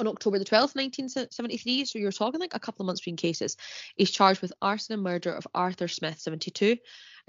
on 0.00 0.08
October 0.08 0.38
the 0.38 0.44
12th, 0.44 0.74
1973, 0.74 1.84
so 1.84 1.98
you're 1.98 2.10
talking 2.10 2.40
like 2.40 2.54
a 2.54 2.60
couple 2.60 2.82
of 2.82 2.86
months 2.86 3.00
between 3.02 3.16
cases, 3.16 3.56
he's 3.96 4.10
charged 4.10 4.42
with 4.42 4.52
arson 4.60 4.94
and 4.94 5.02
murder 5.02 5.32
of 5.32 5.46
Arthur 5.54 5.88
Smith, 5.88 6.18
72. 6.18 6.76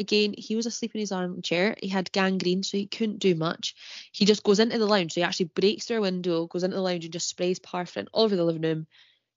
Again, 0.02 0.34
he 0.38 0.56
was 0.56 0.66
asleep 0.66 0.94
in 0.94 1.00
his 1.00 1.12
armchair. 1.12 1.76
He 1.80 1.88
had 1.88 2.12
gangrene, 2.12 2.64
so 2.64 2.78
he 2.78 2.88
couldn't 2.88 3.20
do 3.20 3.36
much. 3.36 3.76
He 4.12 4.26
just 4.26 4.44
goes 4.44 4.60
into 4.60 4.78
the 4.78 4.86
lounge. 4.86 5.14
So 5.14 5.22
he 5.22 5.26
actually 5.26 5.52
breaks 5.56 5.86
through 5.86 6.00
a 6.00 6.02
window, 6.02 6.48
goes 6.48 6.64
into 6.64 6.76
the 6.76 6.82
lounge 6.82 7.06
and 7.06 7.14
just 7.14 7.30
sprays 7.30 7.60
paraffin 7.60 8.08
all 8.12 8.24
over 8.24 8.36
the 8.36 8.44
living 8.44 8.64
room, 8.64 8.88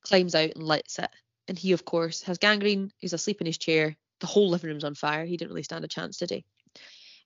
climbs 0.02 0.34
out 0.34 0.54
and 0.54 0.64
lights 0.64 0.98
it. 0.98 1.10
And 1.48 1.58
he, 1.58 1.72
of 1.72 1.84
course, 1.84 2.22
has 2.22 2.38
gangrene. 2.38 2.90
He's 2.98 3.12
asleep 3.12 3.40
in 3.40 3.46
his 3.46 3.58
chair. 3.58 3.96
The 4.20 4.26
whole 4.26 4.50
living 4.50 4.70
room's 4.70 4.84
on 4.84 4.94
fire. 4.94 5.24
He 5.24 5.36
didn't 5.36 5.50
really 5.50 5.62
stand 5.62 5.84
a 5.84 5.88
chance 5.88 6.16
today 6.16 6.44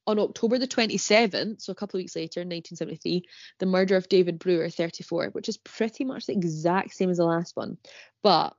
on 0.08 0.18
October 0.18 0.58
the 0.58 0.66
27th, 0.66 1.60
so 1.60 1.70
a 1.70 1.74
couple 1.74 1.98
of 1.98 2.00
weeks 2.00 2.16
later 2.16 2.40
in 2.40 2.48
1973, 2.48 3.24
the 3.58 3.66
murder 3.66 3.94
of 3.94 4.08
David 4.08 4.38
Brewer, 4.38 4.70
34, 4.70 5.28
which 5.32 5.50
is 5.50 5.58
pretty 5.58 6.04
much 6.04 6.24
the 6.24 6.32
exact 6.32 6.94
same 6.94 7.10
as 7.10 7.18
the 7.18 7.26
last 7.26 7.54
one. 7.54 7.76
But 8.22 8.56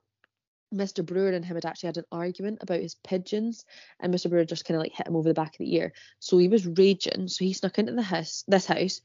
Mr. 0.73 1.05
Brewer 1.05 1.29
and 1.29 1.43
him 1.43 1.55
had 1.55 1.65
actually 1.65 1.87
had 1.87 1.97
an 1.97 2.05
argument 2.11 2.59
about 2.61 2.81
his 2.81 2.95
pigeons, 2.95 3.65
and 3.99 4.13
Mr. 4.13 4.29
Brewer 4.29 4.45
just 4.45 4.65
kind 4.65 4.75
of 4.75 4.83
like 4.83 4.93
hit 4.93 5.07
him 5.07 5.15
over 5.15 5.29
the 5.29 5.33
back 5.33 5.53
of 5.53 5.59
the 5.59 5.75
ear. 5.75 5.93
So 6.19 6.37
he 6.37 6.47
was 6.47 6.67
raging. 6.67 7.27
So 7.27 7.45
he 7.45 7.53
snuck 7.53 7.79
into 7.79 7.93
the 7.93 8.01
house, 8.01 8.43
this 8.47 8.65
house. 8.65 9.01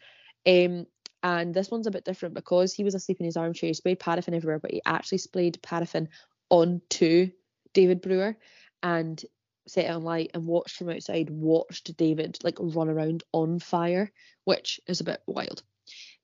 Um, 0.47 0.87
and 1.23 1.55
this 1.55 1.71
one's 1.71 1.87
a 1.87 1.91
bit 1.91 2.05
different 2.05 2.35
because 2.35 2.75
he 2.75 2.85
was 2.85 2.95
asleep 2.95 3.19
in 3.21 3.27
his 3.27 3.37
armchair. 3.37 3.69
He 3.69 3.75
sprayed 3.75 3.99
paraffin 3.99 4.35
everywhere, 4.35 4.59
but 4.59 4.73
he 4.73 4.83
actually 4.85 5.19
sprayed 5.19 5.63
paraffin 5.63 6.09
onto 6.51 7.31
David 7.73 8.03
Brewer. 8.03 8.37
And 8.83 9.25
set 9.67 9.87
it 9.87 9.91
on 9.91 10.03
light 10.03 10.31
and 10.35 10.47
watched 10.47 10.77
from 10.77 10.91
outside, 10.91 11.31
watched 11.31 11.97
David 11.97 12.39
like 12.43 12.57
run 12.61 12.89
around 12.89 13.25
on 13.33 13.59
fire, 13.59 14.11
which 14.45 14.81
is 14.87 15.01
a 15.01 15.05
bit 15.05 15.23
wild. 15.27 15.63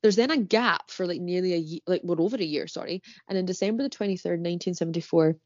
There's 0.03 0.17
then 0.17 0.31
a 0.31 0.37
gap 0.37 0.91
for 0.91 1.07
like 1.07 1.21
nearly 1.21 1.55
a 1.55 1.59
year, 1.59 1.81
like 1.87 2.03
we're 2.03 2.21
over 2.21 2.37
a 2.37 2.43
year, 2.43 2.67
sorry. 2.67 3.03
And 3.29 3.37
in 3.37 3.45
December 3.45 3.83
the 3.83 3.91
23rd, 3.91 4.41
1974, 4.41 5.37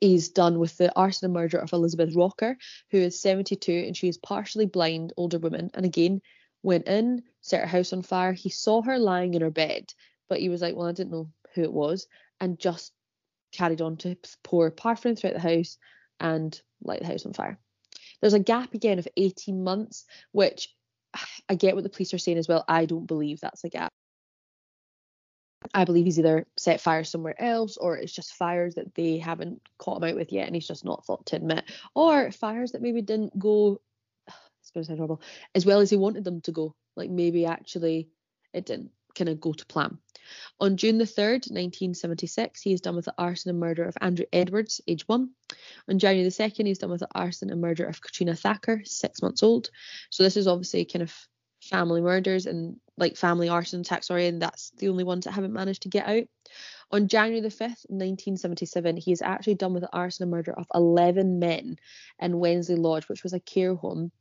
he's 0.00 0.30
done 0.30 0.58
with 0.58 0.76
the 0.76 0.92
arson 0.96 1.26
and 1.26 1.34
murder 1.34 1.58
of 1.58 1.72
Elizabeth 1.72 2.14
Rocker, 2.14 2.56
who 2.90 2.98
is 2.98 3.20
72 3.20 3.72
and 3.72 3.96
she 3.96 4.08
is 4.08 4.18
partially 4.18 4.66
blind 4.66 5.12
older 5.16 5.38
woman. 5.38 5.70
And 5.74 5.84
again, 5.84 6.22
went 6.62 6.88
in, 6.88 7.22
set 7.42 7.60
her 7.60 7.66
house 7.66 7.92
on 7.92 8.02
fire. 8.02 8.32
He 8.32 8.48
saw 8.48 8.82
her 8.82 8.98
lying 8.98 9.34
in 9.34 9.42
her 9.42 9.50
bed, 9.50 9.92
but 10.28 10.40
he 10.40 10.48
was 10.48 10.62
like, 10.62 10.74
well, 10.74 10.86
I 10.88 10.92
didn't 10.92 11.12
know 11.12 11.30
who 11.54 11.62
it 11.62 11.72
was, 11.72 12.06
and 12.40 12.58
just 12.58 12.92
carried 13.52 13.82
on 13.82 13.96
to 13.98 14.16
pour 14.42 14.70
paraffin 14.70 15.14
throughout 15.14 15.34
the 15.34 15.40
house 15.40 15.78
and 16.18 16.58
light 16.82 17.00
the 17.00 17.06
house 17.06 17.26
on 17.26 17.34
fire. 17.34 17.58
There's 18.20 18.34
a 18.34 18.38
gap 18.38 18.74
again 18.74 18.98
of 18.98 19.06
18 19.16 19.62
months, 19.62 20.06
which 20.32 20.74
I 21.48 21.54
get 21.54 21.74
what 21.74 21.84
the 21.84 21.90
police 21.90 22.14
are 22.14 22.18
saying 22.18 22.38
as 22.38 22.48
well. 22.48 22.64
I 22.68 22.86
don't 22.86 23.06
believe 23.06 23.40
that's 23.40 23.64
a 23.64 23.68
gap. 23.68 23.90
I 25.72 25.84
believe 25.84 26.04
he's 26.04 26.18
either 26.18 26.46
set 26.58 26.80
fire 26.80 27.04
somewhere 27.04 27.40
else 27.40 27.78
or 27.78 27.96
it's 27.96 28.12
just 28.12 28.34
fires 28.34 28.74
that 28.74 28.94
they 28.94 29.18
haven't 29.18 29.62
caught 29.78 30.02
him 30.02 30.10
out 30.10 30.16
with 30.16 30.30
yet 30.30 30.46
and 30.46 30.54
he's 30.54 30.66
just 30.66 30.84
not 30.84 31.06
thought 31.06 31.24
to 31.26 31.36
admit. 31.36 31.64
Or 31.94 32.30
fires 32.30 32.72
that 32.72 32.82
maybe 32.82 33.00
didn't 33.00 33.38
go 33.38 33.80
it's 34.60 34.70
gonna 34.72 34.84
sound 34.84 34.98
horrible, 34.98 35.22
as 35.54 35.64
well 35.64 35.80
as 35.80 35.88
he 35.88 35.96
wanted 35.96 36.24
them 36.24 36.42
to 36.42 36.52
go. 36.52 36.74
Like 36.96 37.10
maybe 37.10 37.46
actually 37.46 38.08
it 38.52 38.66
didn't 38.66 38.90
kind 39.14 39.28
of 39.28 39.40
go 39.40 39.52
to 39.52 39.66
plan. 39.66 39.98
On 40.60 40.76
June 40.76 40.98
the 40.98 41.04
3rd, 41.04 41.50
1976, 41.50 42.62
he 42.62 42.72
is 42.72 42.80
done 42.80 42.96
with 42.96 43.04
the 43.04 43.14
arson 43.18 43.50
and 43.50 43.60
murder 43.60 43.84
of 43.84 43.96
Andrew 44.00 44.26
Edwards, 44.32 44.80
age 44.86 45.06
one. 45.06 45.30
On 45.88 45.98
January 45.98 46.24
the 46.24 46.34
2nd, 46.34 46.66
he's 46.66 46.78
done 46.78 46.90
with 46.90 47.00
the 47.00 47.08
arson 47.14 47.50
and 47.50 47.60
murder 47.60 47.84
of 47.84 48.00
Katrina 48.00 48.34
Thacker, 48.34 48.82
six 48.84 49.20
months 49.20 49.42
old. 49.42 49.70
So 50.10 50.22
this 50.22 50.36
is 50.36 50.46
obviously 50.46 50.84
kind 50.84 51.02
of 51.02 51.14
family 51.62 52.00
murders 52.00 52.46
and 52.46 52.76
like 52.96 53.16
family 53.16 53.48
arson 53.48 53.80
attacks, 53.80 54.08
sorry, 54.08 54.26
and 54.26 54.40
that's 54.40 54.70
the 54.78 54.88
only 54.88 55.04
ones 55.04 55.24
that 55.24 55.32
haven't 55.32 55.52
managed 55.52 55.82
to 55.82 55.88
get 55.88 56.06
out. 56.06 56.24
On 56.90 57.08
January 57.08 57.40
the 57.40 57.48
5th, 57.48 57.88
1977, 57.88 58.96
he 58.96 59.12
is 59.12 59.22
actually 59.22 59.56
done 59.56 59.72
with 59.72 59.82
the 59.82 59.92
arson 59.92 60.24
and 60.24 60.30
murder 60.30 60.52
of 60.52 60.66
11 60.74 61.38
men 61.38 61.76
in 62.20 62.38
Wensley 62.38 62.76
Lodge, 62.76 63.08
which 63.08 63.22
was 63.22 63.32
a 63.32 63.40
care 63.40 63.74
home 63.74 64.12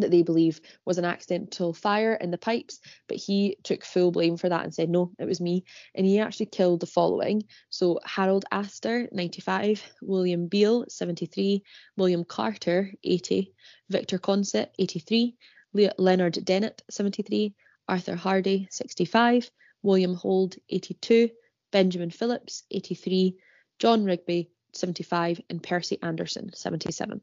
that 0.00 0.10
they 0.10 0.22
believe 0.22 0.60
was 0.84 0.98
an 0.98 1.04
accidental 1.04 1.72
fire 1.72 2.14
in 2.14 2.30
the 2.30 2.38
pipes, 2.38 2.80
but 3.08 3.16
he 3.16 3.56
took 3.62 3.84
full 3.84 4.10
blame 4.10 4.36
for 4.36 4.48
that 4.48 4.64
and 4.64 4.74
said, 4.74 4.88
No, 4.88 5.12
it 5.18 5.26
was 5.26 5.40
me. 5.40 5.64
And 5.94 6.06
he 6.06 6.18
actually 6.18 6.46
killed 6.46 6.80
the 6.80 6.86
following. 6.86 7.44
So 7.70 8.00
Harold 8.04 8.44
Astor, 8.50 9.08
95, 9.12 9.82
William 10.02 10.48
Beale, 10.48 10.86
73, 10.88 11.62
William 11.96 12.24
Carter, 12.24 12.92
80, 13.04 13.52
Victor 13.90 14.18
Consett, 14.18 14.68
83, 14.78 15.36
Le- 15.74 15.92
Leonard 15.98 16.38
Dennett, 16.44 16.82
73, 16.90 17.54
Arthur 17.88 18.16
Hardy, 18.16 18.68
65, 18.70 19.50
William 19.82 20.14
Hold, 20.14 20.56
82, 20.68 21.30
Benjamin 21.70 22.10
Phillips, 22.10 22.64
83, 22.70 23.36
John 23.78 24.04
Rigby, 24.04 24.50
75, 24.74 25.40
and 25.50 25.62
Percy 25.62 25.98
Anderson, 26.02 26.52
77 26.54 27.20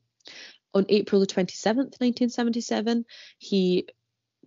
on 0.74 0.86
April 0.90 1.20
the 1.20 1.28
27th, 1.28 2.00
1977, 2.00 3.06
he 3.38 3.88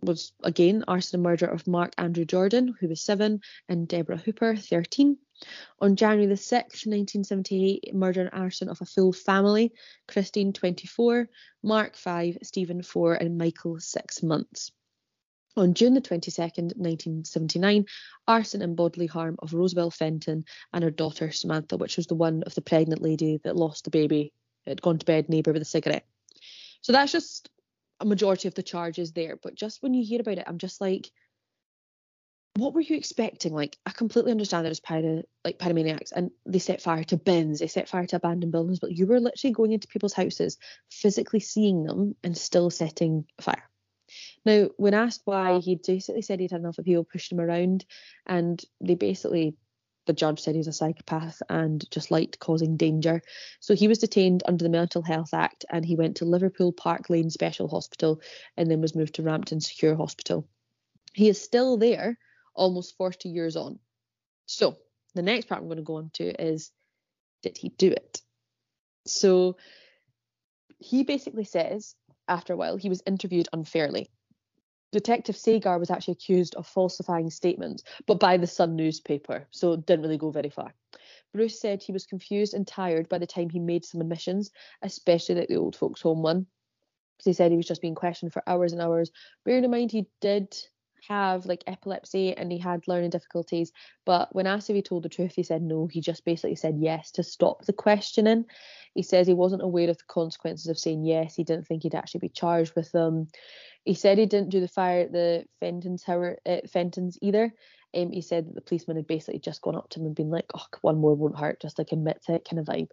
was 0.02 0.32
again 0.42 0.84
arson 0.88 1.16
and 1.16 1.22
murder 1.22 1.46
of 1.46 1.66
Mark 1.66 1.92
Andrew 1.98 2.24
Jordan, 2.24 2.74
who 2.78 2.88
was 2.88 3.00
seven, 3.00 3.40
and 3.68 3.86
Deborah 3.88 4.16
Hooper, 4.16 4.56
13. 4.56 5.16
On 5.80 5.96
January 5.96 6.26
the 6.26 6.34
6th, 6.34 6.86
1978, 6.86 7.94
murder 7.94 8.20
and 8.22 8.30
arson 8.32 8.68
of 8.68 8.80
a 8.80 8.86
full 8.86 9.12
family, 9.12 9.72
Christine, 10.06 10.52
24, 10.52 11.28
Mark, 11.62 11.96
5, 11.96 12.38
Stephen, 12.42 12.82
4, 12.82 13.14
and 13.14 13.38
Michael, 13.38 13.80
6 13.80 14.22
months. 14.22 14.70
On 15.56 15.74
June 15.74 15.94
the 15.94 16.00
22nd, 16.00 16.76
1979, 16.76 17.86
arson 18.26 18.62
and 18.62 18.76
bodily 18.76 19.06
harm 19.06 19.36
of 19.40 19.52
Rosabelle 19.52 19.90
Fenton 19.90 20.44
and 20.72 20.84
her 20.84 20.90
daughter 20.90 21.30
Samantha, 21.30 21.76
which 21.76 21.96
was 21.96 22.06
the 22.06 22.14
one 22.14 22.42
of 22.44 22.54
the 22.54 22.62
pregnant 22.62 23.02
lady 23.02 23.40
that 23.44 23.56
lost 23.56 23.84
the 23.84 23.90
baby, 23.90 24.32
had 24.66 24.80
gone 24.80 24.98
to 24.98 25.06
bed 25.06 25.28
neighbour 25.28 25.52
with 25.52 25.62
a 25.62 25.66
cigarette. 25.66 26.06
So 26.82 26.92
that's 26.92 27.12
just 27.12 27.48
a 28.00 28.04
majority 28.04 28.48
of 28.48 28.54
the 28.54 28.62
charges 28.62 29.12
there. 29.12 29.38
But 29.42 29.54
just 29.54 29.82
when 29.82 29.94
you 29.94 30.04
hear 30.04 30.20
about 30.20 30.38
it, 30.38 30.44
I'm 30.46 30.58
just 30.58 30.80
like, 30.80 31.10
what 32.56 32.74
were 32.74 32.80
you 32.80 32.96
expecting? 32.96 33.54
Like, 33.54 33.78
I 33.86 33.90
completely 33.92 34.30
understand 34.30 34.66
it's 34.66 34.80
pyro, 34.80 35.22
like 35.44 35.58
pyromaniacs, 35.58 36.12
and 36.14 36.30
they 36.44 36.58
set 36.58 36.82
fire 36.82 37.04
to 37.04 37.16
bins, 37.16 37.60
they 37.60 37.66
set 37.66 37.88
fire 37.88 38.04
to 38.06 38.16
abandoned 38.16 38.52
buildings, 38.52 38.78
but 38.78 38.92
you 38.92 39.06
were 39.06 39.20
literally 39.20 39.54
going 39.54 39.72
into 39.72 39.88
people's 39.88 40.12
houses, 40.12 40.58
physically 40.90 41.40
seeing 41.40 41.84
them, 41.84 42.14
and 42.22 42.36
still 42.36 42.68
setting 42.68 43.24
fire. 43.40 43.70
Now, 44.44 44.68
when 44.76 44.92
asked 44.92 45.22
why, 45.24 45.60
he 45.60 45.76
basically 45.76 46.20
said 46.20 46.40
he'd 46.40 46.50
had 46.50 46.60
enough 46.60 46.76
of 46.76 46.84
people 46.84 47.04
pushing 47.10 47.38
him 47.38 47.44
around, 47.44 47.86
and 48.26 48.62
they 48.82 48.96
basically, 48.96 49.56
the 50.06 50.12
judge 50.12 50.40
said 50.40 50.54
he's 50.54 50.66
a 50.66 50.72
psychopath 50.72 51.42
and 51.48 51.88
just 51.90 52.10
liked 52.10 52.38
causing 52.38 52.76
danger. 52.76 53.22
So 53.60 53.74
he 53.74 53.88
was 53.88 53.98
detained 53.98 54.42
under 54.46 54.64
the 54.64 54.70
Mental 54.70 55.02
Health 55.02 55.32
Act 55.32 55.64
and 55.70 55.84
he 55.84 55.96
went 55.96 56.16
to 56.16 56.24
Liverpool 56.24 56.72
Park 56.72 57.08
Lane 57.08 57.30
Special 57.30 57.68
Hospital 57.68 58.20
and 58.56 58.70
then 58.70 58.80
was 58.80 58.96
moved 58.96 59.14
to 59.14 59.22
Rampton 59.22 59.60
Secure 59.60 59.94
Hospital. 59.94 60.48
He 61.14 61.28
is 61.28 61.42
still 61.42 61.76
there, 61.76 62.18
almost 62.54 62.96
40 62.96 63.28
years 63.28 63.56
on. 63.56 63.78
So 64.46 64.76
the 65.14 65.22
next 65.22 65.46
part 65.46 65.60
I'm 65.60 65.68
going 65.68 65.76
to 65.76 65.82
go 65.82 65.96
on 65.96 66.10
to 66.14 66.42
is 66.42 66.70
did 67.42 67.56
he 67.58 67.68
do 67.70 67.90
it? 67.90 68.20
So 69.06 69.56
he 70.78 71.04
basically 71.04 71.44
says 71.44 71.94
after 72.28 72.52
a 72.52 72.56
while, 72.56 72.76
he 72.76 72.88
was 72.88 73.02
interviewed 73.06 73.48
unfairly. 73.52 74.10
Detective 74.92 75.36
Sagar 75.36 75.78
was 75.78 75.90
actually 75.90 76.12
accused 76.12 76.54
of 76.54 76.66
falsifying 76.66 77.30
statements, 77.30 77.82
but 78.06 78.20
by 78.20 78.36
the 78.36 78.46
Sun 78.46 78.76
newspaper, 78.76 79.46
so 79.50 79.72
it 79.72 79.86
didn't 79.86 80.02
really 80.02 80.18
go 80.18 80.30
very 80.30 80.50
far. 80.50 80.74
Bruce 81.32 81.60
said 81.60 81.82
he 81.82 81.92
was 81.92 82.06
confused 82.06 82.52
and 82.52 82.66
tired 82.66 83.08
by 83.08 83.18
the 83.18 83.26
time 83.26 83.48
he 83.48 83.58
made 83.58 83.84
some 83.84 84.02
admissions, 84.02 84.50
especially 84.82 85.40
at 85.40 85.48
the 85.48 85.56
old 85.56 85.74
folks' 85.74 86.02
home 86.02 86.22
one. 86.22 86.46
He 87.24 87.32
said 87.32 87.50
he 87.50 87.56
was 87.56 87.66
just 87.66 87.80
being 87.80 87.94
questioned 87.94 88.32
for 88.32 88.42
hours 88.46 88.72
and 88.72 88.82
hours. 88.82 89.10
Bearing 89.44 89.64
in 89.64 89.70
mind 89.70 89.92
he 89.92 90.06
did 90.20 90.54
have 91.08 91.46
like 91.46 91.64
epilepsy 91.66 92.36
and 92.36 92.50
he 92.50 92.58
had 92.58 92.86
learning 92.86 93.10
difficulties. 93.10 93.72
But 94.04 94.34
when 94.34 94.46
asked 94.46 94.70
if 94.70 94.76
he 94.76 94.82
told 94.82 95.02
the 95.02 95.08
truth, 95.08 95.34
he 95.34 95.42
said 95.42 95.62
no. 95.62 95.86
He 95.86 96.00
just 96.00 96.24
basically 96.24 96.56
said 96.56 96.76
yes 96.78 97.10
to 97.12 97.22
stop 97.22 97.64
the 97.64 97.72
questioning. 97.72 98.44
He 98.94 99.02
says 99.02 99.26
he 99.26 99.34
wasn't 99.34 99.62
aware 99.62 99.90
of 99.90 99.98
the 99.98 100.04
consequences 100.06 100.66
of 100.68 100.78
saying 100.78 101.04
yes. 101.04 101.34
He 101.34 101.44
didn't 101.44 101.66
think 101.66 101.82
he'd 101.82 101.94
actually 101.94 102.20
be 102.20 102.28
charged 102.28 102.74
with 102.76 102.92
them. 102.92 103.28
He 103.84 103.94
said 103.94 104.18
he 104.18 104.26
didn't 104.26 104.50
do 104.50 104.60
the 104.60 104.68
fire 104.68 105.02
at 105.02 105.12
the 105.12 105.44
Fenton's, 105.60 106.04
tower, 106.04 106.38
at 106.46 106.70
Fenton's 106.70 107.18
either. 107.20 107.52
Um, 107.94 108.10
he 108.10 108.22
said 108.22 108.46
that 108.46 108.54
the 108.54 108.60
policeman 108.60 108.96
had 108.96 109.06
basically 109.06 109.40
just 109.40 109.60
gone 109.60 109.76
up 109.76 109.90
to 109.90 110.00
him 110.00 110.06
and 110.06 110.14
been 110.14 110.30
like, 110.30 110.46
oh, 110.54 110.64
one 110.80 110.98
more 110.98 111.14
won't 111.14 111.38
hurt, 111.38 111.60
just 111.60 111.78
like 111.78 111.92
admit 111.92 112.22
to 112.24 112.34
it 112.34 112.46
kind 112.48 112.58
of 112.58 112.66
vibe. 112.66 112.88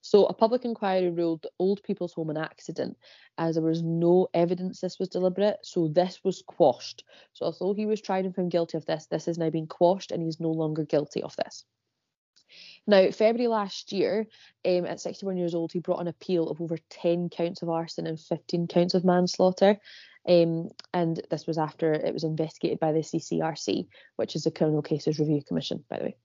So 0.00 0.24
a 0.24 0.32
public 0.32 0.64
inquiry 0.64 1.10
ruled 1.10 1.42
the 1.42 1.50
old 1.58 1.82
people's 1.82 2.14
home 2.14 2.30
an 2.30 2.38
accident 2.38 2.96
as 3.36 3.56
there 3.56 3.64
was 3.64 3.82
no 3.82 4.28
evidence 4.32 4.80
this 4.80 4.98
was 4.98 5.08
deliberate. 5.08 5.58
So 5.62 5.88
this 5.88 6.20
was 6.24 6.42
quashed. 6.46 7.04
So 7.34 7.44
although 7.44 7.74
he 7.74 7.84
was 7.84 8.00
tried 8.00 8.24
and 8.24 8.34
found 8.34 8.50
guilty 8.50 8.78
of 8.78 8.86
this, 8.86 9.06
this 9.06 9.26
has 9.26 9.36
now 9.36 9.50
been 9.50 9.66
quashed 9.66 10.12
and 10.12 10.22
he's 10.22 10.40
no 10.40 10.50
longer 10.50 10.84
guilty 10.84 11.22
of 11.22 11.36
this. 11.36 11.64
Now, 12.86 13.10
February 13.10 13.48
last 13.48 13.92
year, 13.92 14.26
um, 14.64 14.86
at 14.86 15.00
61 15.00 15.36
years 15.36 15.54
old, 15.54 15.72
he 15.72 15.78
brought 15.78 16.00
an 16.00 16.08
appeal 16.08 16.48
of 16.48 16.60
over 16.60 16.78
10 16.88 17.28
counts 17.28 17.62
of 17.62 17.68
arson 17.68 18.06
and 18.06 18.18
15 18.18 18.66
counts 18.66 18.94
of 18.94 19.04
manslaughter. 19.04 19.78
Um, 20.28 20.68
and 20.92 21.20
this 21.30 21.46
was 21.46 21.58
after 21.58 21.92
it 21.92 22.12
was 22.12 22.24
investigated 22.24 22.78
by 22.78 22.92
the 22.92 23.00
CCRC, 23.00 23.86
which 24.16 24.36
is 24.36 24.44
the 24.44 24.50
Criminal 24.50 24.82
Cases 24.82 25.18
Review 25.18 25.42
Commission, 25.42 25.84
by 25.88 25.98
the 25.98 26.04
way 26.04 26.16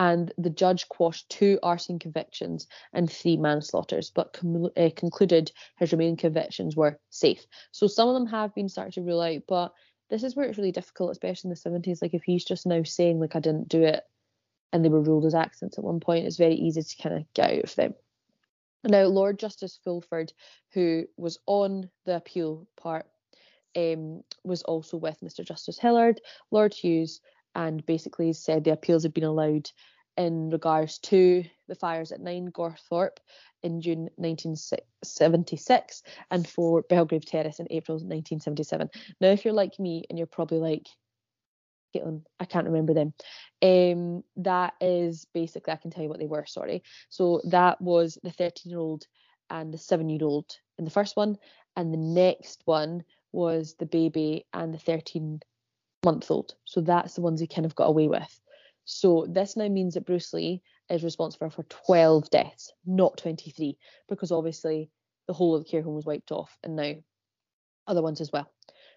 and 0.00 0.32
the 0.38 0.50
judge 0.50 0.88
quashed 0.88 1.28
two 1.28 1.58
arson 1.62 1.98
convictions 1.98 2.66
and 2.94 3.10
three 3.10 3.36
manslaughters, 3.36 4.10
but 4.10 4.32
com- 4.32 4.70
uh, 4.76 4.88
concluded 4.96 5.52
his 5.78 5.92
remaining 5.92 6.16
convictions 6.16 6.74
were 6.74 6.98
safe. 7.10 7.46
So 7.72 7.86
some 7.86 8.08
of 8.08 8.14
them 8.14 8.26
have 8.26 8.54
been 8.54 8.70
started 8.70 8.94
to 8.94 9.02
rule 9.02 9.20
out, 9.20 9.42
but 9.46 9.74
this 10.08 10.22
is 10.22 10.34
where 10.34 10.46
it's 10.46 10.56
really 10.56 10.72
difficult, 10.72 11.12
especially 11.12 11.50
in 11.50 11.54
the 11.54 11.88
70s. 11.88 12.00
Like 12.00 12.14
if 12.14 12.22
he's 12.22 12.46
just 12.46 12.66
now 12.66 12.82
saying 12.82 13.20
like 13.20 13.36
I 13.36 13.40
didn't 13.40 13.68
do 13.68 13.82
it, 13.82 14.02
and 14.72 14.84
they 14.84 14.88
were 14.88 15.02
ruled 15.02 15.26
as 15.26 15.34
accidents 15.34 15.76
at 15.76 15.84
one 15.84 16.00
point, 16.00 16.26
it's 16.26 16.36
very 16.36 16.54
easy 16.54 16.82
to 16.82 17.02
kind 17.02 17.16
of 17.16 17.34
get 17.34 17.50
out 17.50 17.64
of 17.64 17.74
them. 17.74 17.94
Now, 18.84 19.02
Lord 19.04 19.38
Justice 19.38 19.78
Fulford, 19.84 20.32
who 20.72 21.06
was 21.16 21.38
on 21.46 21.90
the 22.06 22.16
appeal 22.16 22.66
part, 22.80 23.06
um, 23.76 24.22
was 24.44 24.62
also 24.62 24.96
with 24.96 25.18
Mr. 25.20 25.44
Justice 25.44 25.78
Hilliard, 25.78 26.20
Lord 26.50 26.74
Hughes, 26.74 27.20
and 27.54 27.84
basically 27.86 28.32
said 28.32 28.64
the 28.64 28.72
appeals 28.72 29.02
had 29.02 29.14
been 29.14 29.24
allowed 29.24 29.70
in 30.16 30.50
regards 30.50 30.98
to 30.98 31.44
the 31.68 31.74
fires 31.74 32.12
at 32.12 32.20
9 32.20 32.50
Gawthorpe 32.52 33.18
in 33.62 33.80
June 33.80 34.08
1976 34.16 36.02
and 36.30 36.48
for 36.48 36.82
Belgrave 36.82 37.24
Terrace 37.24 37.60
in 37.60 37.66
April 37.70 37.96
1977. 37.96 38.90
Now, 39.20 39.28
if 39.28 39.44
you're 39.44 39.54
like 39.54 39.78
me 39.78 40.04
and 40.08 40.18
you're 40.18 40.26
probably 40.26 40.58
like, 40.58 40.86
Caitlin, 41.94 42.22
I 42.38 42.44
can't 42.44 42.66
remember 42.66 42.94
them. 42.94 43.14
Um, 43.62 44.22
that 44.36 44.74
is 44.80 45.26
basically, 45.32 45.72
I 45.72 45.76
can 45.76 45.90
tell 45.90 46.02
you 46.02 46.08
what 46.08 46.18
they 46.18 46.26
were, 46.26 46.46
sorry. 46.46 46.82
So 47.08 47.40
that 47.44 47.80
was 47.80 48.18
the 48.22 48.30
13 48.30 48.70
year 48.70 48.78
old 48.78 49.06
and 49.48 49.74
the 49.74 49.78
seven 49.78 50.08
year 50.08 50.20
old 50.22 50.46
in 50.78 50.84
the 50.84 50.90
first 50.90 51.16
one, 51.16 51.36
and 51.76 51.92
the 51.92 51.98
next 51.98 52.62
one 52.64 53.04
was 53.32 53.74
the 53.78 53.86
baby 53.86 54.46
and 54.52 54.74
the 54.74 54.78
13 54.78 55.40
month 56.04 56.30
old. 56.30 56.54
So 56.64 56.80
that's 56.80 57.14
the 57.14 57.20
ones 57.20 57.40
he 57.40 57.46
kind 57.46 57.66
of 57.66 57.74
got 57.74 57.88
away 57.88 58.08
with. 58.08 58.40
So 58.84 59.26
this 59.28 59.56
now 59.56 59.68
means 59.68 59.94
that 59.94 60.06
Bruce 60.06 60.32
Lee 60.32 60.62
is 60.88 61.04
responsible 61.04 61.50
for 61.50 61.62
12 61.64 62.30
deaths, 62.30 62.72
not 62.84 63.18
23, 63.18 63.78
because 64.08 64.32
obviously 64.32 64.90
the 65.26 65.32
whole 65.32 65.54
of 65.54 65.64
the 65.64 65.70
care 65.70 65.82
home 65.82 65.94
was 65.94 66.06
wiped 66.06 66.32
off 66.32 66.56
and 66.64 66.74
now 66.74 66.94
other 67.86 68.02
ones 68.02 68.20
as 68.20 68.32
well. 68.32 68.50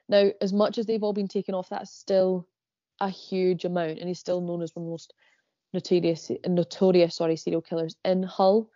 Now, 0.10 0.32
as 0.42 0.52
much 0.52 0.78
as 0.78 0.86
they've 0.86 1.04
all 1.04 1.14
been 1.14 1.28
taken 1.28 1.54
off, 1.54 1.70
that's 1.70 1.92
still 1.92 2.48
a 3.00 3.10
huge 3.10 3.66
amount, 3.66 4.00
and 4.00 4.08
he's 4.08 4.20
still 4.20 4.42
known 4.42 4.62
as 4.62 4.76
one 4.76 4.84
of 4.84 4.88
the 4.88 4.92
most 4.92 5.14
notorious, 5.74 6.32
notorious, 6.48 7.16
sorry, 7.16 7.36
serial 7.36 7.62
killers 7.62 7.96
in 8.04 8.24
Hull. 8.24 8.70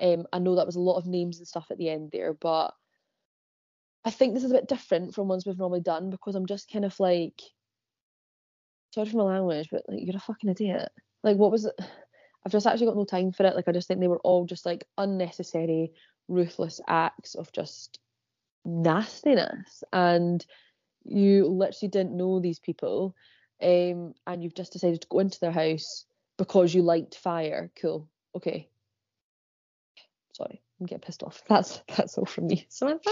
Um, 0.00 0.26
I 0.32 0.38
know 0.38 0.56
that 0.56 0.66
was 0.66 0.76
a 0.76 0.80
lot 0.80 0.96
of 0.96 1.06
names 1.06 1.38
and 1.38 1.46
stuff 1.46 1.66
at 1.70 1.78
the 1.78 1.88
end 1.90 2.10
there, 2.12 2.32
but 2.32 2.74
I 4.04 4.10
think 4.10 4.34
this 4.34 4.44
is 4.44 4.50
a 4.50 4.54
bit 4.54 4.68
different 4.68 5.14
from 5.14 5.28
ones 5.28 5.44
we've 5.44 5.58
normally 5.58 5.80
done 5.80 6.10
because 6.10 6.34
I'm 6.34 6.46
just 6.46 6.70
kind 6.70 6.84
of 6.84 6.98
like 6.98 7.40
sorry 8.92 9.08
for 9.08 9.18
my 9.18 9.24
language, 9.24 9.68
but 9.70 9.84
like 9.88 10.00
you're 10.02 10.16
a 10.16 10.20
fucking 10.20 10.50
idiot. 10.50 10.90
Like 11.22 11.36
what 11.36 11.50
was 11.50 11.66
it? 11.66 11.74
I've 12.44 12.52
just 12.52 12.66
actually 12.66 12.86
got 12.86 12.96
no 12.96 13.04
time 13.04 13.32
for 13.32 13.44
it. 13.44 13.54
Like 13.54 13.68
I 13.68 13.72
just 13.72 13.88
think 13.88 14.00
they 14.00 14.08
were 14.08 14.20
all 14.20 14.46
just 14.46 14.64
like 14.64 14.84
unnecessary, 14.96 15.92
ruthless 16.28 16.80
acts 16.88 17.34
of 17.34 17.52
just 17.52 17.98
nastiness. 18.64 19.84
And 19.92 20.44
you 21.04 21.46
literally 21.46 21.90
didn't 21.90 22.16
know 22.16 22.40
these 22.40 22.58
people. 22.58 23.14
Um, 23.62 24.14
and 24.26 24.42
you've 24.42 24.54
just 24.54 24.72
decided 24.72 25.02
to 25.02 25.08
go 25.08 25.18
into 25.18 25.38
their 25.40 25.52
house 25.52 26.06
because 26.38 26.74
you 26.74 26.82
liked 26.82 27.16
fire. 27.16 27.70
Cool. 27.78 28.08
Okay. 28.34 28.70
Sorry, 30.32 30.62
I'm 30.80 30.86
getting 30.86 31.00
pissed 31.00 31.22
off. 31.22 31.42
That's 31.48 31.82
that's 31.96 32.16
all 32.16 32.24
from 32.24 32.46
me. 32.46 32.66
Samantha? 32.68 33.10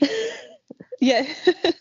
yeah. 1.00 1.26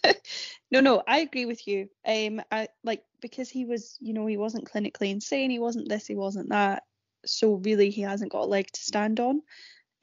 no, 0.72 0.80
no, 0.80 1.04
I 1.08 1.20
agree 1.20 1.46
with 1.46 1.68
you. 1.68 1.90
Um, 2.06 2.42
I 2.52 2.70
like 2.84 3.04
because 3.22 3.50
he 3.50 3.66
was, 3.66 3.98
you 4.00 4.14
know, 4.14 4.26
he 4.26 4.38
wasn't 4.38 4.70
clinically 4.70 5.12
insane. 5.12 5.52
He 5.52 5.60
wasn't 5.60 5.90
this. 5.90 6.08
He 6.08 6.16
wasn't 6.16 6.50
that. 6.50 6.84
So 7.26 7.56
really, 7.56 7.90
he 7.90 8.02
hasn't 8.02 8.32
got 8.32 8.44
a 8.44 8.46
leg 8.46 8.68
to 8.72 8.80
stand 8.80 9.20
on. 9.20 9.42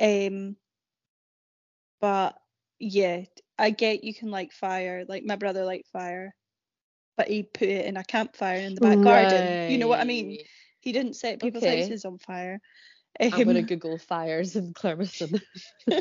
Um, 0.01 0.57
but 2.01 2.37
yeah, 2.79 3.23
I 3.59 3.71
get 3.71 4.05
you 4.05 4.15
can 4.15 4.31
like 4.31 4.53
fire. 4.53 5.05
Like 5.09 5.25
my 5.25 5.37
brother 5.37 5.65
liked 5.65 5.89
fire, 5.89 6.35
but 7.17 7.29
he 7.29 7.43
put 7.43 7.69
it 7.69 7.87
in 7.87 7.97
a 7.97 8.05
campfire 8.05 8.59
in 8.59 8.75
the 8.75 8.81
back 8.81 8.99
right. 8.99 9.05
garden. 9.05 9.71
You 9.71 9.79
know 9.79 9.89
what 9.89 10.01
I 10.01 10.05
mean? 10.05 10.39
He 10.81 10.93
didn't 10.93 11.15
set 11.15 11.41
people's 11.41 11.65
okay. 11.65 11.81
houses 11.81 12.05
on 12.05 12.19
fire. 12.19 12.61
Um, 13.21 13.33
I'm 13.33 13.45
gonna 13.45 13.63
Google 13.63 13.99
fires 13.99 14.57
in 14.57 14.75
Clermiston. 14.75 15.41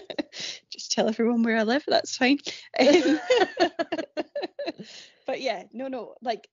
just 0.69 0.91
tell 0.91 1.07
everyone 1.07 1.43
where 1.43 1.57
I 1.57 1.63
live. 1.63 1.83
That's 1.87 2.17
fine. 2.17 2.39
Um, 2.79 3.19
but 5.25 5.41
yeah, 5.41 5.63
no, 5.71 5.87
no, 5.87 6.15
like, 6.21 6.47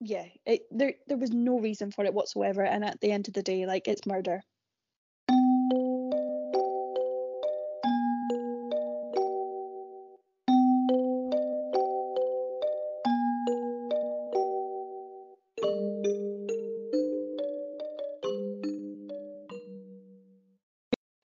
yeah, 0.00 0.26
it, 0.46 0.62
there 0.70 0.94
there 1.06 1.18
was 1.18 1.30
no 1.30 1.58
reason 1.58 1.90
for 1.90 2.04
it 2.04 2.14
whatsoever. 2.14 2.64
And 2.64 2.84
at 2.84 3.00
the 3.00 3.10
end 3.10 3.28
of 3.28 3.34
the 3.34 3.42
day, 3.42 3.66
like, 3.66 3.88
it's 3.88 4.06
murder. 4.06 4.42